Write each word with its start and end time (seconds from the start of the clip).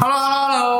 Halo, 0.00 0.16
halo, 0.16 0.38
halo. 0.48 0.72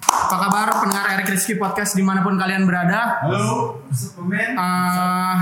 Apa 0.00 0.48
kabar 0.48 0.80
pendengar 0.80 1.04
Erik 1.12 1.28
Rizky 1.28 1.60
Podcast 1.60 1.92
di 1.92 2.00
mana 2.00 2.24
pun 2.24 2.40
kalian 2.40 2.64
berada? 2.64 3.20
Halo, 3.20 3.84
Superman. 3.92 4.56
Eh, 4.56 5.36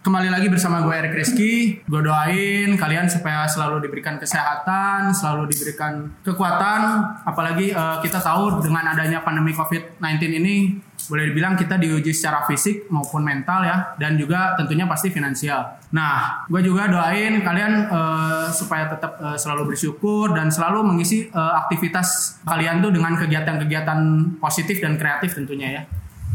kembali 0.00 0.32
lagi 0.32 0.48
bersama 0.48 0.80
gue 0.80 0.96
Erik 0.96 1.12
Rizky. 1.12 1.84
Gue 1.84 2.00
doain 2.00 2.72
kalian 2.72 3.04
supaya 3.04 3.44
selalu 3.44 3.84
diberikan 3.84 4.16
kesehatan, 4.16 5.12
selalu 5.12 5.52
diberikan 5.52 6.08
kekuatan. 6.24 7.04
Apalagi 7.28 7.76
eh, 7.76 7.96
kita 8.00 8.24
tahu 8.24 8.64
dengan 8.64 8.96
adanya 8.96 9.20
pandemi 9.20 9.52
COVID-19 9.52 10.24
ini, 10.32 10.80
boleh 11.08 11.30
dibilang 11.30 11.54
kita 11.54 11.76
diuji 11.76 12.12
secara 12.16 12.48
fisik 12.48 12.88
maupun 12.88 13.20
mental 13.20 13.64
ya, 13.64 13.96
dan 14.00 14.16
juga 14.16 14.56
tentunya 14.56 14.88
pasti 14.88 15.12
finansial. 15.12 15.80
Nah, 15.92 16.46
gue 16.48 16.60
juga 16.64 16.88
doain 16.88 17.40
kalian 17.44 17.72
eh, 17.88 18.46
supaya 18.50 18.88
tetap 18.88 19.20
eh, 19.20 19.36
selalu 19.36 19.74
bersyukur 19.74 20.32
dan 20.32 20.48
selalu 20.48 20.82
mengisi 20.82 21.28
eh, 21.28 21.52
aktivitas 21.60 22.40
kalian 22.48 22.80
tuh 22.80 22.90
dengan 22.92 23.14
kegiatan-kegiatan 23.20 24.00
positif 24.40 24.80
dan 24.80 24.96
kreatif 24.96 25.36
tentunya 25.36 25.80
ya. 25.80 25.82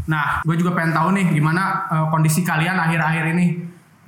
Nah, 0.08 0.42
gue 0.42 0.56
juga 0.58 0.74
pengen 0.74 0.94
tahu 0.96 1.08
nih 1.18 1.26
gimana 1.34 1.62
eh, 1.90 2.06
kondisi 2.10 2.46
kalian 2.46 2.78
akhir-akhir 2.78 3.24
ini. 3.36 3.46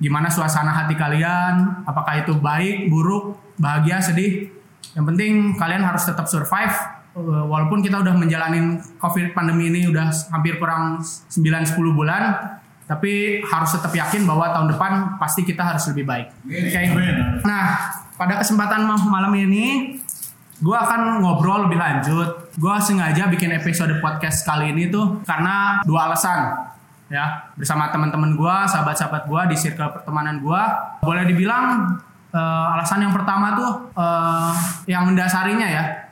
Gimana 0.03 0.27
suasana 0.27 0.73
hati 0.73 0.99
kalian? 0.99 1.87
Apakah 1.87 2.27
itu 2.27 2.35
baik, 2.35 2.91
buruk, 2.91 3.39
bahagia, 3.55 4.03
sedih? 4.03 4.51
Yang 4.99 5.05
penting 5.15 5.31
kalian 5.55 5.83
harus 5.85 6.03
tetap 6.03 6.27
survive. 6.27 6.75
Eh, 7.13 7.21
walaupun 7.45 7.85
kita 7.85 8.01
udah 8.01 8.17
menjalanin 8.17 8.81
COVID 8.97 9.37
pandemi 9.37 9.69
ini 9.69 9.85
udah 9.85 10.09
hampir 10.33 10.57
kurang 10.57 10.97
9-10 11.29 11.93
bulan. 11.93 12.57
Tapi 12.83 13.39
harus 13.45 13.69
tetap 13.71 13.93
yakin 13.93 14.27
bahwa 14.27 14.51
tahun 14.51 14.67
depan 14.75 14.91
pasti 15.15 15.47
kita 15.47 15.63
harus 15.63 15.87
lebih 15.93 16.03
baik. 16.03 16.27
Oke. 16.43 16.83
Nah, 17.47 17.63
pada 18.17 18.43
kesempatan 18.43 18.83
ma- 18.83 18.99
malam 19.07 19.31
ini 19.39 19.95
gue 20.59 20.77
akan 20.77 21.23
ngobrol 21.23 21.69
lebih 21.69 21.79
lanjut. 21.79 22.51
Gue 22.59 22.75
sengaja 22.81 23.31
bikin 23.31 23.55
episode 23.55 23.93
podcast 24.03 24.43
kali 24.43 24.75
ini 24.75 24.91
tuh 24.91 25.23
karena 25.23 25.79
dua 25.87 26.11
alasan 26.11 26.69
ya 27.07 27.53
bersama 27.55 27.87
teman-teman 27.87 28.35
gue, 28.35 28.55
sahabat-sahabat 28.67 29.31
gue 29.31 29.41
di 29.53 29.55
circle 29.55 30.01
pertemanan 30.01 30.43
gue. 30.43 30.61
Boleh 30.99 31.23
dibilang 31.23 31.93
eh, 32.35 32.73
alasan 32.75 32.99
yang 32.99 33.15
pertama 33.15 33.55
tuh 33.55 33.71
eh, 33.95 34.51
yang 34.91 35.07
mendasarinya 35.07 35.67
ya. 35.71 36.02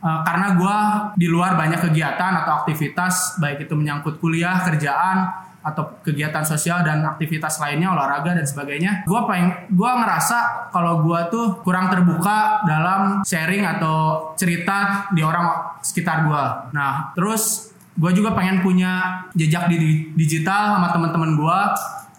Eh, 0.00 0.20
karena 0.24 0.56
gue 0.56 0.76
di 1.20 1.28
luar 1.28 1.60
banyak 1.60 1.92
kegiatan 1.92 2.32
atau 2.40 2.64
aktivitas 2.64 3.36
baik 3.36 3.68
itu 3.68 3.76
menyangkut 3.76 4.16
kuliah, 4.16 4.64
kerjaan 4.64 5.28
atau 5.60 6.00
kegiatan 6.00 6.40
sosial 6.40 6.80
dan 6.80 7.04
aktivitas 7.04 7.60
lainnya 7.60 7.92
olahraga 7.92 8.32
dan 8.32 8.48
sebagainya 8.48 9.04
gue 9.04 9.20
pengen 9.28 9.68
gue 9.68 9.90
ngerasa 9.92 10.72
kalau 10.72 11.04
gue 11.04 11.20
tuh 11.28 11.60
kurang 11.60 11.92
terbuka 11.92 12.64
dalam 12.64 13.20
sharing 13.28 13.68
atau 13.68 14.32
cerita 14.40 15.12
di 15.12 15.20
orang 15.20 15.76
sekitar 15.84 16.24
gue 16.24 16.44
nah 16.72 17.12
terus 17.12 17.76
gue 17.92 18.08
juga 18.16 18.32
pengen 18.32 18.64
punya 18.64 19.20
jejak 19.36 19.68
di 19.68 20.08
digital 20.16 20.80
sama 20.80 20.96
teman-teman 20.96 21.36
gue 21.36 21.58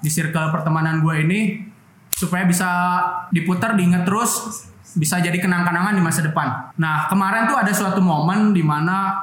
di 0.05 0.09
circle 0.13 0.53
pertemanan 0.53 1.01
gue 1.01 1.15
ini 1.25 1.41
supaya 2.13 2.45
bisa 2.45 2.69
diputar 3.33 3.73
diingat 3.73 4.05
terus 4.05 4.69
bisa 4.95 5.23
jadi 5.23 5.37
kenang-kenangan 5.39 5.95
di 5.95 6.03
masa 6.03 6.19
depan. 6.23 6.75
Nah 6.79 7.07
kemarin 7.07 7.47
tuh 7.47 7.57
ada 7.59 7.71
suatu 7.71 8.03
momen 8.03 8.51
di 8.51 8.63
mana 8.63 9.15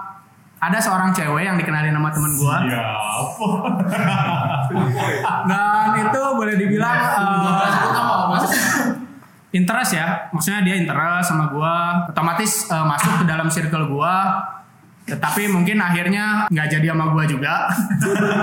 ada 0.59 0.79
seorang 0.83 1.15
cewek 1.15 1.47
yang 1.47 1.55
dikenalin 1.55 1.95
sama 1.95 2.11
temen 2.11 2.35
gue 2.35 2.57
Ya, 2.67 2.83
apa? 2.99 3.49
dan 5.51 5.91
itu 6.03 6.23
boleh 6.35 6.55
dibilang 6.59 6.99
eh, 6.99 8.43
interest 9.55 9.91
ya 9.95 10.29
maksudnya 10.35 10.61
dia 10.67 10.75
interest 10.83 11.31
sama 11.31 11.49
gua. 11.55 12.05
Otomatis 12.11 12.67
eh, 12.69 12.85
masuk 12.85 13.23
ke 13.23 13.25
dalam 13.25 13.49
circle 13.49 13.87
gua 13.87 14.43
tetapi 15.09 15.49
mungkin 15.49 15.81
akhirnya 15.81 16.47
nggak 16.53 16.69
jadi 16.69 16.87
sama 16.93 17.11
gua 17.11 17.25
juga 17.25 17.67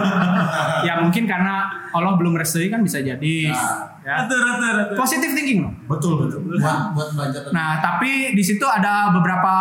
ya 0.88 1.02
mungkin 1.02 1.24
karena 1.30 1.70
Allah 1.94 2.18
belum 2.18 2.36
restui 2.36 2.68
kan 2.68 2.82
bisa 2.82 3.00
jadi 3.00 3.54
ya 4.02 4.26
Ratu, 4.26 4.38
ratu, 4.38 4.66
ratu. 4.66 4.94
positive 4.98 5.34
thinking 5.34 5.66
loh 5.66 5.74
Betul 5.86 6.26
betul. 6.26 6.42
Buat 6.58 6.94
buat 6.94 7.10
belajar. 7.14 7.50
Nah, 7.50 7.78
tapi 7.82 8.34
di 8.34 8.44
situ 8.46 8.66
ada 8.66 9.10
beberapa 9.14 9.54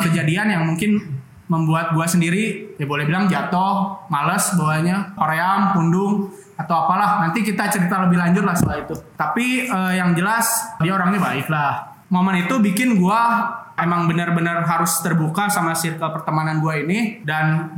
kejadian 0.00 0.48
yang 0.48 0.62
mungkin 0.64 1.00
membuat 1.48 1.96
gua 1.96 2.04
sendiri 2.04 2.76
ya 2.76 2.84
boleh 2.84 3.08
bilang 3.08 3.24
jatuh, 3.24 4.04
males 4.12 4.52
bawanya, 4.56 5.12
koream, 5.16 5.72
pundung 5.72 6.28
atau 6.56 6.74
apalah. 6.84 7.24
Nanti 7.24 7.40
kita 7.40 7.72
cerita 7.72 8.04
lebih 8.04 8.20
lanjut 8.20 8.44
lah 8.44 8.56
soal 8.56 8.84
itu. 8.84 8.96
Tapi 9.16 9.68
eh, 9.68 9.92
yang 9.96 10.12
jelas 10.12 10.76
dia 10.80 10.92
orangnya 10.92 11.20
baik 11.20 11.48
lah. 11.48 11.96
Momen 12.12 12.44
itu 12.44 12.60
bikin 12.60 12.96
gua 13.00 13.48
emang 13.78 14.10
benar-benar 14.10 14.66
harus 14.66 14.98
terbuka 15.00 15.46
sama 15.48 15.74
circle 15.74 16.10
pertemanan 16.10 16.58
gua 16.58 16.78
ini 16.78 17.22
dan 17.22 17.70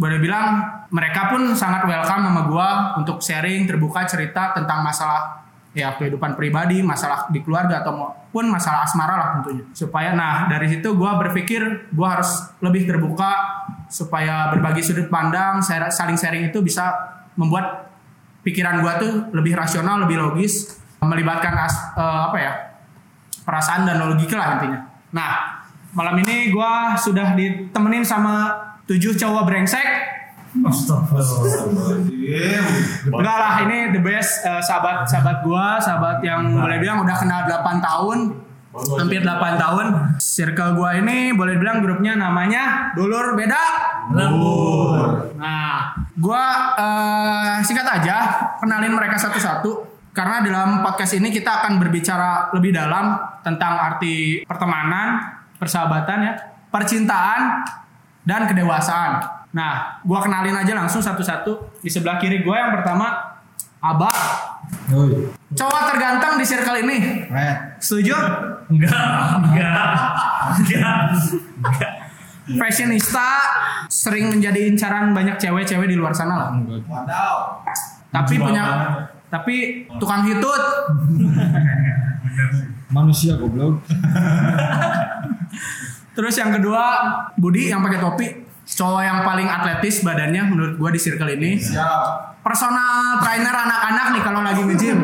boleh 0.00 0.16
bilang 0.16 0.64
mereka 0.88 1.28
pun 1.28 1.52
sangat 1.52 1.84
welcome 1.84 2.24
sama 2.24 2.42
gua 2.48 2.68
untuk 2.96 3.20
sharing 3.20 3.68
terbuka 3.68 4.08
cerita 4.08 4.56
tentang 4.56 4.80
masalah 4.80 5.44
ya 5.70 5.94
kehidupan 5.94 6.34
pribadi, 6.34 6.82
masalah 6.82 7.30
di 7.30 7.46
keluarga 7.46 7.78
atau 7.84 7.94
maupun 7.94 8.50
masalah 8.50 8.82
asmara 8.82 9.14
lah 9.14 9.28
tentunya. 9.38 9.62
Supaya 9.70 10.16
nah 10.16 10.50
dari 10.50 10.66
situ 10.66 10.96
gua 10.96 11.20
berpikir 11.20 11.92
gua 11.94 12.18
harus 12.18 12.50
lebih 12.58 12.88
terbuka 12.88 13.62
supaya 13.90 14.50
berbagi 14.54 14.82
sudut 14.82 15.10
pandang, 15.10 15.62
saling 15.62 16.18
sharing 16.18 16.50
itu 16.50 16.58
bisa 16.62 16.90
membuat 17.38 17.90
pikiran 18.42 18.82
gua 18.82 18.98
tuh 18.98 19.30
lebih 19.30 19.54
rasional, 19.54 20.02
lebih 20.02 20.18
logis, 20.18 20.80
melibatkan 21.02 21.54
as- 21.60 21.92
eh, 21.94 22.22
apa 22.30 22.38
ya? 22.40 22.52
perasaan 23.40 23.88
dan 23.88 23.98
logika 23.98 24.36
lah 24.36 24.48
intinya. 24.60 24.89
Nah, 25.10 25.66
malam 25.90 26.14
ini 26.22 26.54
gua 26.54 26.94
sudah 26.94 27.34
ditemenin 27.34 28.06
sama 28.06 28.54
tujuh 28.86 29.18
cowok 29.18 29.42
brengsek 29.46 29.88
Astagfirullahaladzim. 30.50 32.66
Enggak 33.06 33.36
lah, 33.38 33.62
ini 33.62 33.94
the 33.94 34.02
best 34.02 34.42
eh, 34.42 34.58
sahabat 34.58 35.06
sahabat 35.06 35.46
gua, 35.46 35.78
sahabat 35.78 36.18
yang 36.26 36.58
boleh 36.58 36.82
bilang 36.82 37.06
udah 37.06 37.14
kenal 37.14 37.46
8 37.46 37.78
tahun. 37.78 38.18
Hampir 38.70 39.22
8 39.22 39.62
tahun. 39.62 39.86
Circle 40.18 40.74
gua 40.74 40.98
ini 40.98 41.30
boleh 41.34 41.54
bilang 41.54 41.82
grupnya 41.82 42.18
namanya 42.18 42.90
Dulur 42.98 43.38
Beda 43.38 43.62
Lembur. 44.10 45.30
Nah, 45.38 45.94
gua 46.18 46.74
eh, 46.74 47.62
singkat 47.62 47.86
aja 47.86 48.18
kenalin 48.58 48.98
mereka 48.98 49.14
satu-satu. 49.22 49.86
Karena 50.10 50.42
dalam 50.42 50.82
podcast 50.82 51.14
ini 51.14 51.30
kita 51.30 51.62
akan 51.62 51.78
berbicara 51.78 52.50
lebih 52.50 52.74
dalam 52.74 53.14
tentang 53.46 53.78
arti 53.78 54.42
pertemanan, 54.42 55.38
persahabatan 55.54 56.18
ya, 56.26 56.32
percintaan 56.66 57.62
dan 58.26 58.50
kedewasaan. 58.50 59.22
Nah, 59.54 60.02
gua 60.02 60.18
kenalin 60.22 60.54
aja 60.54 60.74
langsung 60.74 60.98
satu-satu. 60.98 61.82
Di 61.82 61.90
sebelah 61.90 62.18
kiri 62.18 62.42
gua 62.42 62.68
yang 62.68 62.72
pertama 62.74 63.38
Abah, 63.80 64.12
cowok 65.56 65.82
terganteng 65.88 66.36
di 66.36 66.44
circle 66.44 66.84
ini. 66.84 67.24
Red. 67.32 67.80
Setuju? 67.80 68.12
Enggak, 68.68 69.40
enggak, 69.40 69.88
enggak, 70.60 71.00
enggak. 71.64 71.92
Fashionista 72.60 73.30
sering 73.88 74.28
menjadi 74.28 74.68
incaran 74.68 75.16
banyak 75.16 75.40
cewek-cewek 75.40 75.88
di 75.88 75.96
luar 75.96 76.12
sana 76.12 76.34
lah. 76.36 76.50
Tapi 78.10 78.34
Jual 78.36 78.52
punya 78.52 78.64
banget. 78.66 79.19
Tapi 79.30 79.86
tukang 80.02 80.26
hitut 80.26 80.62
Manusia 82.90 83.38
goblok. 83.38 83.86
Terus 86.10 86.34
yang 86.34 86.50
kedua 86.50 86.82
Budi 87.38 87.70
yang 87.70 87.86
pakai 87.86 88.02
topi, 88.02 88.26
cowok 88.66 89.02
yang 89.06 89.22
paling 89.22 89.46
atletis 89.46 90.02
badannya 90.02 90.42
menurut 90.50 90.74
gua 90.74 90.90
di 90.90 90.98
circle 90.98 91.30
ini. 91.38 91.54
Siap. 91.54 92.42
Personal 92.42 93.22
trainer 93.22 93.54
anak-anak 93.54 94.06
nih 94.10 94.22
kalau 94.26 94.40
lagi 94.42 94.62
nge-gym. 94.66 94.98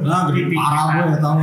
Nah, 0.00 0.26
gede 0.32 0.48
parah 0.50 0.86
gue 0.90 1.06
ya 1.12 1.18
tahu. 1.22 1.38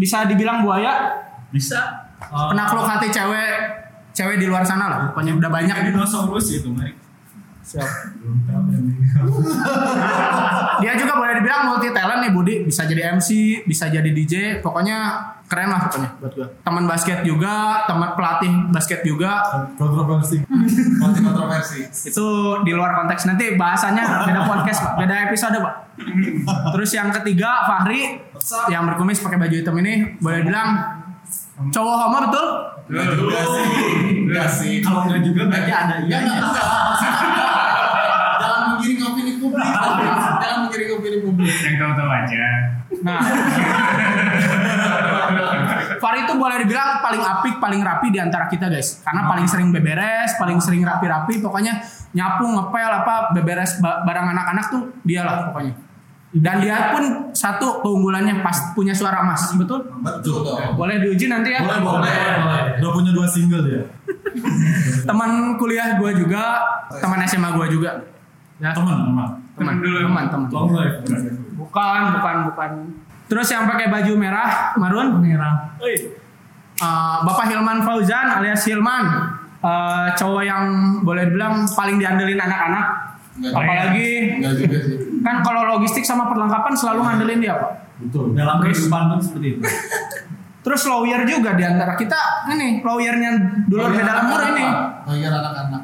Bisa 0.00 0.26
dibilang 0.26 0.66
buaya, 0.66 1.22
Bisa. 1.52 2.10
penakluk 2.26 2.88
hati 2.88 3.12
cewek 3.12 3.54
cewek 4.16 4.40
di 4.40 4.48
luar 4.48 4.64
sana 4.64 4.88
lah. 4.88 5.00
Pokoknya 5.12 5.36
udah 5.36 5.50
banyak 5.52 5.92
dinosaurus 5.92 6.48
itu, 6.56 6.72
Mari. 7.66 8.90
Dia 10.82 10.92
juga 10.94 11.18
boleh 11.18 11.34
dibilang 11.40 11.62
multi 11.72 11.88
talent 11.90 12.20
nih 12.22 12.30
Budi, 12.30 12.54
bisa 12.62 12.86
jadi 12.86 13.16
MC, 13.18 13.62
bisa 13.66 13.90
jadi 13.90 14.06
DJ, 14.06 14.60
pokoknya 14.62 15.18
keren 15.46 15.70
lah 15.70 15.80
pokoknya 15.88 16.10
buat 16.18 16.32
gua. 16.34 16.46
Teman 16.62 16.84
basket 16.86 17.18
juga, 17.26 17.86
teman 17.90 18.14
pelatih 18.14 18.52
basket 18.70 19.00
juga. 19.02 19.42
Kontroversi. 19.74 20.42
Kontroversi. 21.02 21.80
Itu 21.90 22.26
di 22.62 22.70
luar 22.70 23.02
konteks 23.02 23.26
nanti 23.26 23.58
bahasanya 23.58 24.26
beda 24.26 24.42
podcast, 24.46 24.78
Pak. 24.86 24.92
Beda 25.02 25.14
episode, 25.26 25.58
Pak. 25.58 25.74
Terus 26.76 26.90
yang 26.92 27.08
ketiga 27.10 27.66
Fahri 27.66 28.20
yang 28.70 28.84
berkumis 28.86 29.18
pakai 29.18 29.38
baju 29.40 29.54
hitam 29.56 29.74
ini 29.80 30.18
boleh 30.20 30.44
bilang 30.44 31.02
cowok 31.72 31.94
homo 31.98 32.18
betul? 32.28 32.46
Enggak 32.86 33.06
juga 33.18 33.38
sih. 33.42 33.66
Enggak 34.26 34.48
sih. 34.50 34.74
Kalau 34.84 35.00
enggak 35.10 35.22
juga 35.26 35.42
berarti 35.50 35.72
ada 35.72 35.94
Ya 36.06 36.18
iya. 36.22 36.38
enggak 36.46 36.68
Jangan 38.36 38.60
menggiring 38.70 39.00
opini 39.02 39.24
publik. 39.38 39.64
Jangan 40.38 40.56
menggiring 40.62 40.90
opini 40.94 41.18
publik. 41.20 41.54
Yang 41.54 41.76
tahu-tahu 41.78 42.10
aja. 42.10 42.44
Nah, 42.96 43.20
Fari 45.96 46.18
itu 46.22 46.34
boleh 46.36 46.56
dibilang 46.60 47.00
paling 47.00 47.18
apik, 47.18 47.54
paling 47.56 47.80
rapi 47.80 48.08
di 48.08 48.20
antara 48.20 48.46
kita 48.46 48.68
guys. 48.68 49.00
Karena 49.02 49.26
paling 49.26 49.46
sering 49.46 49.68
beberes, 49.70 50.36
paling 50.36 50.60
sering 50.60 50.84
rapi-rapi, 50.84 51.40
pokoknya 51.40 51.80
nyapu, 52.12 52.44
ngepel 52.46 52.90
apa, 52.94 53.14
beberes 53.32 53.80
ba- 53.80 54.04
barang 54.04 54.26
anak-anak 54.30 54.66
tuh 54.70 54.82
dia 55.02 55.24
lah 55.24 55.50
pokoknya. 55.50 55.74
Dan 56.36 56.60
dia 56.60 56.92
pun 56.92 57.04
satu 57.32 57.80
keunggulannya 57.80 58.44
pas 58.44 58.76
punya 58.76 58.92
suara 58.92 59.24
emas, 59.24 59.56
betul? 59.56 59.88
Betul 60.04 60.44
dong. 60.44 60.76
Boleh 60.76 61.00
diuji 61.00 61.32
nanti 61.32 61.48
ya. 61.48 61.64
Boleh, 61.64 61.80
boleh. 61.80 62.76
Udah 62.76 62.90
punya 62.92 63.10
dua 63.10 63.24
single 63.24 63.64
dia. 63.64 63.82
Teman 65.02 65.56
kuliah 65.56 65.96
gue 65.96 66.10
juga, 66.12 66.60
teman 66.92 67.24
SMA 67.24 67.56
gue 67.56 67.66
juga. 67.72 67.90
Ya, 68.56 68.72
Teman, 68.72 68.96
teman. 69.04 69.28
teman, 69.52 69.74
teman, 69.84 70.24
teman. 70.32 70.48
Long 70.48 70.72
life. 70.72 70.96
Bukan, 71.56 72.00
bukan, 72.16 72.36
bukan. 72.48 72.70
Terus 73.26 73.48
yang 73.52 73.68
pakai 73.68 73.92
baju 73.92 74.12
merah, 74.16 74.72
marun, 74.80 75.20
Merah. 75.20 75.76
Uh, 76.76 77.24
Bapak 77.24 77.48
Hilman 77.48 77.80
Fauzan 77.84 78.36
alias 78.36 78.60
Hilman 78.68 79.04
uh, 79.64 80.12
cowok 80.12 80.44
yang 80.44 80.64
boleh 81.00 81.24
dibilang 81.24 81.64
paling 81.72 81.96
diandelin 81.96 82.36
anak-anak 82.36 83.16
apalagi 83.48 84.36
Enggak 84.36 84.60
juga 84.60 84.78
sih. 84.84 84.96
kan 85.24 85.40
kalau 85.40 85.64
logistik 85.72 86.04
sama 86.04 86.28
perlengkapan 86.28 86.76
selalu 86.76 87.00
ngandelin 87.00 87.40
dia 87.40 87.56
pak 87.56 87.72
Betul. 87.96 88.36
Dalam 88.36 88.60
kehidupan 88.60 89.02
pun 89.08 89.20
seperti 89.24 89.56
itu. 89.56 89.60
terus 90.68 90.84
lawyer 90.84 91.24
juga 91.24 91.56
di 91.56 91.64
antara 91.64 91.96
kita 91.96 92.20
ini 92.52 92.84
lawyernya 92.84 93.30
dulur 93.64 93.96
di 93.96 94.02
dalam 94.04 94.24
mur 94.28 94.42
ini 94.44 94.64
Lawyer 95.08 95.32
anak-anak. 95.32 95.82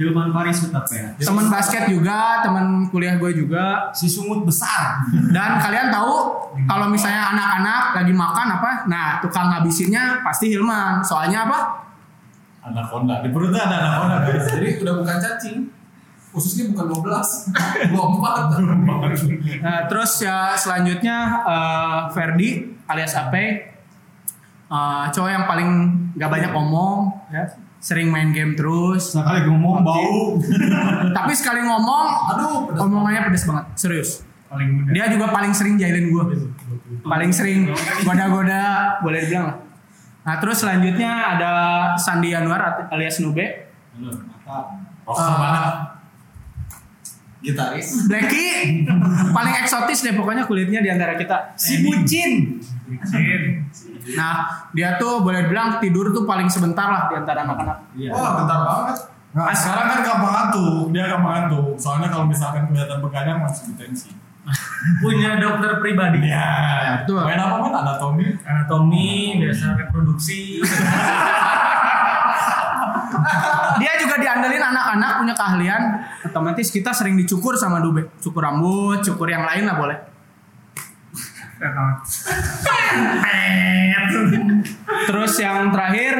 Hilman 0.00 0.32
Faris 0.32 0.64
tetap 0.64 0.88
ya. 0.88 1.12
teman 1.20 1.52
basket 1.52 1.92
juga 1.92 2.40
teman 2.40 2.88
kuliah 2.88 3.20
gue 3.20 3.36
juga 3.36 3.92
Si 3.92 4.08
sungut 4.08 4.48
besar. 4.48 5.04
dan 5.28 5.60
kalian 5.60 5.92
tahu 5.92 6.14
kalau 6.64 6.88
misalnya 6.88 7.36
anak-anak 7.36 8.00
lagi 8.00 8.14
makan 8.16 8.46
apa 8.56 8.70
nah 8.88 9.20
tukang 9.20 9.52
ngabisinnya 9.52 10.24
pasti 10.24 10.48
Hilman 10.48 11.04
soalnya 11.04 11.44
apa 11.44 11.58
Anaconda. 12.60 13.24
Di 13.24 13.32
perutnya 13.32 13.64
ada 13.64 13.76
anaconda 13.80 14.16
guys. 14.28 14.44
Jadi 14.52 14.84
udah 14.84 15.00
bukan 15.00 15.16
cacing. 15.16 15.58
Khususnya 16.28 16.68
bukan 16.68 16.92
12. 16.92 17.56
24. 17.88 17.88
Nah, 19.64 19.88
terus 19.88 20.20
ya 20.20 20.52
selanjutnya 20.52 21.16
eh, 21.40 22.00
Ferdi 22.12 22.48
alias 22.84 23.16
Ape 23.16 23.70
Eh, 24.70 25.04
cowok 25.10 25.30
yang 25.34 25.44
paling 25.50 25.68
nggak 26.14 26.30
banyak 26.30 26.50
ngomong 26.54 27.10
ya 27.34 27.42
sering 27.80 28.12
main 28.12 28.30
game 28.30 28.52
terus. 28.54 29.16
Sekali 29.16 29.48
ngomong 29.48 29.80
bau. 29.82 30.36
tapi 31.16 31.32
sekali 31.32 31.64
ngomong 31.64 32.06
Aduh, 32.36 32.56
pedas. 32.70 32.80
omongannya 32.84 33.20
pedes 33.32 33.44
banget. 33.48 33.64
Serius. 33.74 34.10
Paling 34.50 34.68
muda. 34.82 34.90
dia 34.90 35.04
juga 35.06 35.26
paling 35.30 35.54
sering 35.54 35.78
jahilin 35.78 36.10
gue 36.10 36.24
paling 37.06 37.30
sering. 37.32 37.70
Goda-goda 38.02 38.62
boleh 39.00 39.18
dibilang 39.24 39.46
lah. 39.50 39.56
Nah 40.26 40.34
terus 40.38 40.60
selanjutnya 40.60 41.38
ada 41.38 41.52
Sandi 41.96 42.36
Anwar 42.36 42.90
alias 42.92 43.18
Nube. 43.24 43.70
Rockstar 45.06 45.34
banget. 45.40 45.74
Gitaris. 47.40 48.04
Blacky 48.04 48.84
paling 49.32 49.54
eksotis 49.64 50.04
deh 50.04 50.12
pokoknya 50.12 50.44
kulitnya 50.44 50.80
di 50.84 50.90
antara 50.92 51.16
kita 51.16 51.56
si 51.56 51.80
bucin 51.80 52.60
Bucin. 52.84 53.64
nah 54.18 54.66
dia 54.74 54.98
tuh 54.98 55.22
boleh 55.22 55.46
dibilang 55.46 55.78
tidur 55.78 56.10
tuh 56.10 56.26
paling 56.26 56.50
sebentar 56.50 56.90
lah 56.90 57.02
di 57.08 57.14
antara 57.16 57.46
anak-anak 57.46 57.78
Iya. 57.96 58.10
Wah, 58.12 58.30
bentar 58.42 58.58
banget. 58.66 58.96
Nah, 59.30 59.54
sekarang 59.54 59.86
kan 59.86 59.98
gampang 60.02 60.32
ngantuk. 60.34 60.84
Dia 60.90 61.04
gampang 61.06 61.32
ngantuk. 61.38 61.78
Soalnya 61.78 62.10
kalau 62.10 62.26
misalkan 62.26 62.66
kelihatan 62.66 62.98
begadang 62.98 63.38
masih 63.38 63.70
detensi. 63.70 64.10
Punya 65.04 65.38
dokter 65.38 65.78
pribadi. 65.78 66.26
Iya. 66.26 67.06
betul. 67.06 67.22
Main 67.22 67.38
apa 67.38 67.56
kan 67.62 67.72
anatomi? 67.86 68.26
Anatomi, 68.42 69.38
biasa 69.38 69.78
reproduksi. 69.78 70.58
dia 73.80 73.92
juga 74.00 74.16
diandelin 74.18 74.62
anak-anak 74.62 75.18
punya 75.22 75.34
keahlian. 75.34 75.82
Otomatis 76.30 76.70
kita 76.70 76.94
sering 76.94 77.16
dicukur 77.18 77.56
sama 77.58 77.80
Dube. 77.82 78.08
Cukur 78.22 78.42
rambut 78.44 79.02
cukur 79.02 79.30
yang 79.30 79.44
lain 79.44 79.66
lah 79.66 79.76
boleh. 79.78 79.98
Terus 85.08 85.32
yang 85.36 85.68
terakhir 85.68 86.14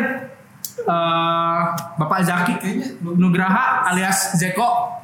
eh, 0.84 1.60
Bapak 1.96 2.20
Zaki 2.20 2.60
Nugraha 3.00 3.88
alias 3.88 4.36
Zeko. 4.36 5.00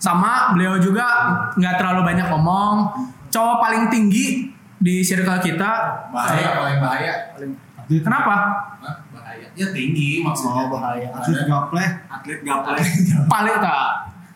Sama 0.00 0.52
beliau 0.52 0.80
juga 0.80 1.04
nggak 1.56 1.74
terlalu 1.80 2.00
banyak 2.04 2.28
ngomong. 2.28 2.92
Cowok 3.32 3.56
paling 3.60 3.88
tinggi 3.88 4.52
di 4.80 5.00
circle 5.00 5.40
kita. 5.40 5.72
Bahaya, 6.12 6.48
paling 6.60 6.78
bahaya. 6.80 7.14
Kenapa? 7.88 8.36
Bahaya. 9.12 9.46
Ya 9.54 9.66
tinggi 9.70 10.22
maksudnya. 10.24 10.66
Oh, 10.66 10.66
bahaya. 10.72 11.08
Atlet 11.14 11.44
gapleh. 11.46 11.88
Atlet 12.08 12.40
gapleh. 12.42 12.84
paling 13.32 13.56
tak 13.60 13.86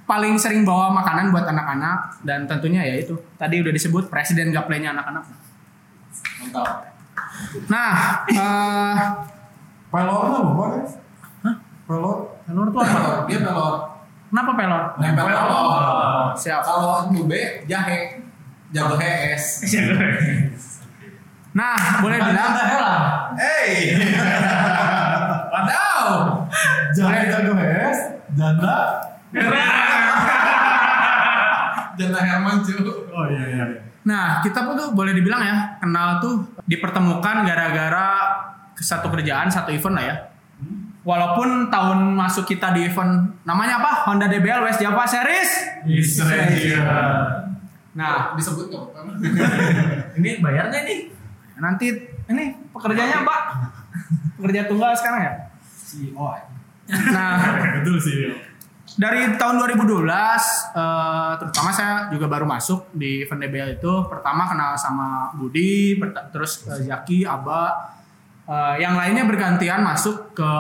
paling 0.09 0.35
sering 0.41 0.65
bawa 0.65 0.89
makanan 0.89 1.29
buat 1.29 1.45
anak-anak 1.45 2.25
dan 2.25 2.49
tentunya 2.49 2.81
ya 2.81 2.97
itu 2.97 3.13
tadi 3.37 3.61
udah 3.61 3.73
disebut 3.73 4.09
presiden 4.09 4.53
gaplenya 4.53 4.97
anak-anak. 4.97 5.25
Mantap. 6.41 6.97
Nah, 7.69 7.93
eh 8.33 8.97
Pelornya 9.89 10.39
lupa 10.45 10.65
guys. 10.77 10.93
Hah? 11.41 11.55
Pelor. 11.89 12.17
pelor 12.45 12.67
tuh 12.69 12.81
apa? 12.81 12.93
Pelor, 12.93 13.17
dia 13.25 13.39
pelor. 13.41 13.75
Kenapa 14.29 14.51
pelor? 14.53 14.83
Nempel 15.01 15.25
pelor. 15.25 16.27
Siap. 16.37 16.61
Kalau 16.61 17.09
nube 17.09 17.65
jahe. 17.65 18.21
Jago 18.69 19.01
HS. 19.01 19.65
Nah, 21.59 21.99
boleh 21.99 22.19
bilang 22.23 22.55
Hey. 23.35 23.99
Wadaw. 25.53 26.07
Jangan 26.95 27.59
es. 27.59 27.99
Janda. 28.39 28.79
Janda 31.99 32.19
Herman 32.23 32.63
cu. 32.63 32.79
Oh 33.11 33.27
iya 33.27 33.45
iya. 33.51 33.65
Nah, 34.07 34.39
kita 34.41 34.63
pun 34.63 34.79
tuh 34.79 34.95
boleh 34.95 35.11
dibilang 35.13 35.43
ya, 35.43 35.57
kenal 35.83 36.23
tuh 36.23 36.47
dipertemukan 36.71 37.43
gara-gara 37.43 38.39
satu 38.79 39.11
kerjaan, 39.11 39.51
satu 39.51 39.75
event 39.75 39.95
lah 39.99 40.05
ya. 40.07 40.15
Walaupun 41.03 41.73
tahun 41.75 42.15
masuk 42.15 42.47
kita 42.47 42.71
di 42.71 42.87
event 42.87 43.35
namanya 43.43 43.83
apa? 43.83 44.07
Honda 44.07 44.31
DBL 44.31 44.63
West 44.63 44.79
Java 44.79 45.03
Series. 45.05 45.51
Nah, 47.99 48.39
disebut 48.39 48.71
apa-apa. 48.71 49.19
Ini 50.23 50.39
bayarnya 50.39 50.87
nih. 50.87 51.19
Nanti 51.59 51.95
ini 52.31 52.45
pekerjaannya 52.75 53.19
Pak. 53.23 53.41
Pekerja 54.39 54.61
tunggal 54.71 54.95
sekarang 54.95 55.21
ya. 55.23 55.33
CEO. 55.67 56.29
Nah, 56.89 57.33
Betul 57.81 57.99
sih. 58.01 58.33
dari 58.99 59.31
tahun 59.39 59.63
2012 59.63 60.11
eh, 60.11 61.33
terutama 61.39 61.71
saya 61.71 62.11
juga 62.11 62.27
baru 62.27 62.49
masuk 62.49 62.91
di 62.91 63.23
event 63.23 63.47
DBL 63.47 63.71
itu 63.79 63.93
pertama 64.11 64.49
kenal 64.51 64.75
sama 64.75 65.31
Budi 65.39 66.01
terus 66.35 66.67
eh, 66.67 66.83
Zaki 66.89 67.23
Aba 67.23 67.95
Eh, 68.49 68.75
yang 68.81 68.97
lainnya 68.97 69.29
bergantian 69.29 69.85
masuk 69.85 70.33
ke 70.33 70.53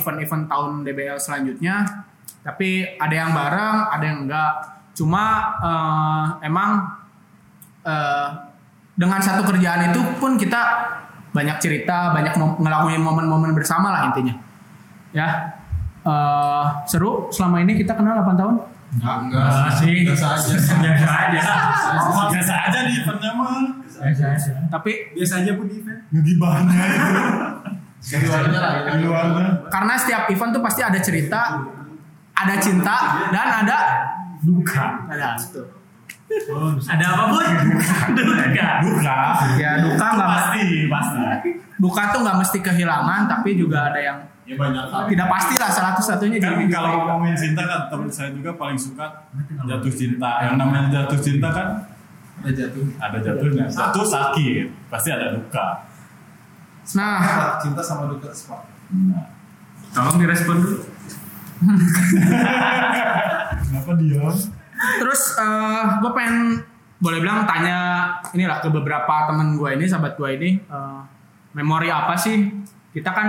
event-event 0.00 0.48
tahun 0.48 0.80
DBL 0.80 1.20
selanjutnya 1.20 1.84
tapi 2.40 2.96
ada 2.96 3.12
yang 3.12 3.36
bareng 3.36 3.78
ada 3.92 4.04
yang 4.08 4.18
enggak 4.24 4.52
cuma 4.96 5.52
eh, 5.60 6.24
emang 6.48 6.88
eh, 7.84 8.28
dengan 8.94 9.18
satu 9.18 9.42
kerjaan 9.44 9.90
itu 9.90 10.00
pun 10.16 10.34
kita 10.34 10.60
banyak 11.30 11.56
cerita 11.58 12.10
banyak 12.10 12.34
mom- 12.34 12.58
ngelakuin 12.58 12.98
momen-momen 12.98 13.50
bersama 13.52 13.90
lah 13.90 14.08
intinya 14.08 14.34
ya 15.10 15.28
Eh, 16.04 16.64
seru 16.84 17.32
selama 17.32 17.64
ini 17.64 17.74
kita 17.74 17.96
kenal 17.96 18.20
8 18.20 18.36
tahun 18.36 18.54
Enggak, 18.92 19.16
enggak. 19.24 19.40
Enggak 19.40 19.72
sih. 19.72 20.04
Biasa 20.04 20.26
aja. 20.36 20.52
Biasa 20.76 21.08
aja. 21.16 21.40
Biasa 22.28 22.52
aja 22.62 22.78
di 22.84 22.92
eventnya 22.94 23.32
mah. 23.32 23.72
Biasa 23.80 24.24
aja. 24.30 24.52
tapi 24.68 25.16
Biasa 25.16 25.40
aja 25.40 25.56
pun 25.56 25.64
event. 25.66 26.00
Ngegibahnya 26.12 26.76
itu. 26.84 27.08
Di 28.04 28.20
luarnya 28.20 28.58
lah. 28.60 28.72
Di 28.92 29.00
luarnya. 29.00 29.46
karena 29.66 29.94
setiap 29.96 30.22
event 30.28 30.50
tuh 30.52 30.60
pasti 30.60 30.80
ada 30.84 31.00
cerita 31.00 31.40
ada 32.36 32.54
cinta 32.60 32.96
dan 33.32 33.46
ada 33.64 33.78
Duka. 34.38 35.08
ada 35.08 35.40
itu 35.40 35.64
Ada 36.84 37.04
apa 37.06 37.24
pun? 37.28 37.44
Duka. 38.12 38.68
Duka. 38.80 39.18
ya 39.56 39.70
duka 39.80 40.06
nggak 40.08 40.28
Pasti, 40.28 40.66
pasti. 40.86 41.50
duka 41.76 42.02
tuh 42.10 42.20
nggak 42.20 42.36
mesti 42.38 42.58
kehilangan 42.60 43.20
tapi 43.26 43.54
juga 43.54 43.88
ada 43.88 44.00
yang 44.00 44.18
Ya 44.44 44.60
banyak 44.60 44.76
hal. 44.84 45.08
tidak 45.08 45.24
pasti 45.26 45.54
lah 45.56 45.72
salah 45.72 45.90
satu 45.92 46.02
satunya 46.04 46.36
Kan 46.36 46.52
jadi 46.54 46.68
kalau 46.68 46.90
ngomongin 47.00 47.32
cinta 47.32 47.64
kan 47.64 47.88
teman 47.88 48.08
saya 48.08 48.28
juga 48.30 48.52
paling 48.52 48.76
suka 48.76 49.24
jatuh 49.64 49.88
cinta. 49.90 50.30
Yang 50.44 50.54
namanya 50.60 50.88
jatuh 50.92 51.16
cinta 51.18 51.48
kan 51.48 51.68
Ada 52.40 52.52
jatuh. 52.52 52.84
ada 52.98 53.18
jatuhnya. 53.18 53.64
Jatuh 53.64 54.04
sakit, 54.04 54.66
pasti 54.86 55.08
ada 55.08 55.32
duka. 55.32 55.66
nah 56.92 57.56
Cinta 57.56 57.80
sama 57.80 58.04
duka 58.06 58.28
sepak. 58.28 58.68
Tolong 59.90 60.16
direspon 60.18 60.56
dulu. 60.60 60.78
Kenapa 63.64 63.92
diam? 63.96 64.34
Terus 65.02 65.36
gue 66.00 66.10
pengen 66.14 66.64
boleh 67.04 67.20
bilang 67.20 67.44
tanya 67.44 68.08
inilah 68.32 68.64
ke 68.64 68.72
beberapa 68.72 69.28
temen 69.28 69.60
gue 69.60 69.70
ini 69.76 69.84
sahabat 69.84 70.16
gue 70.16 70.30
ini 70.40 70.50
eh, 70.56 71.00
memori 71.52 71.92
apa 71.92 72.16
sih? 72.16 72.48
Kita 72.96 73.12
kan 73.12 73.28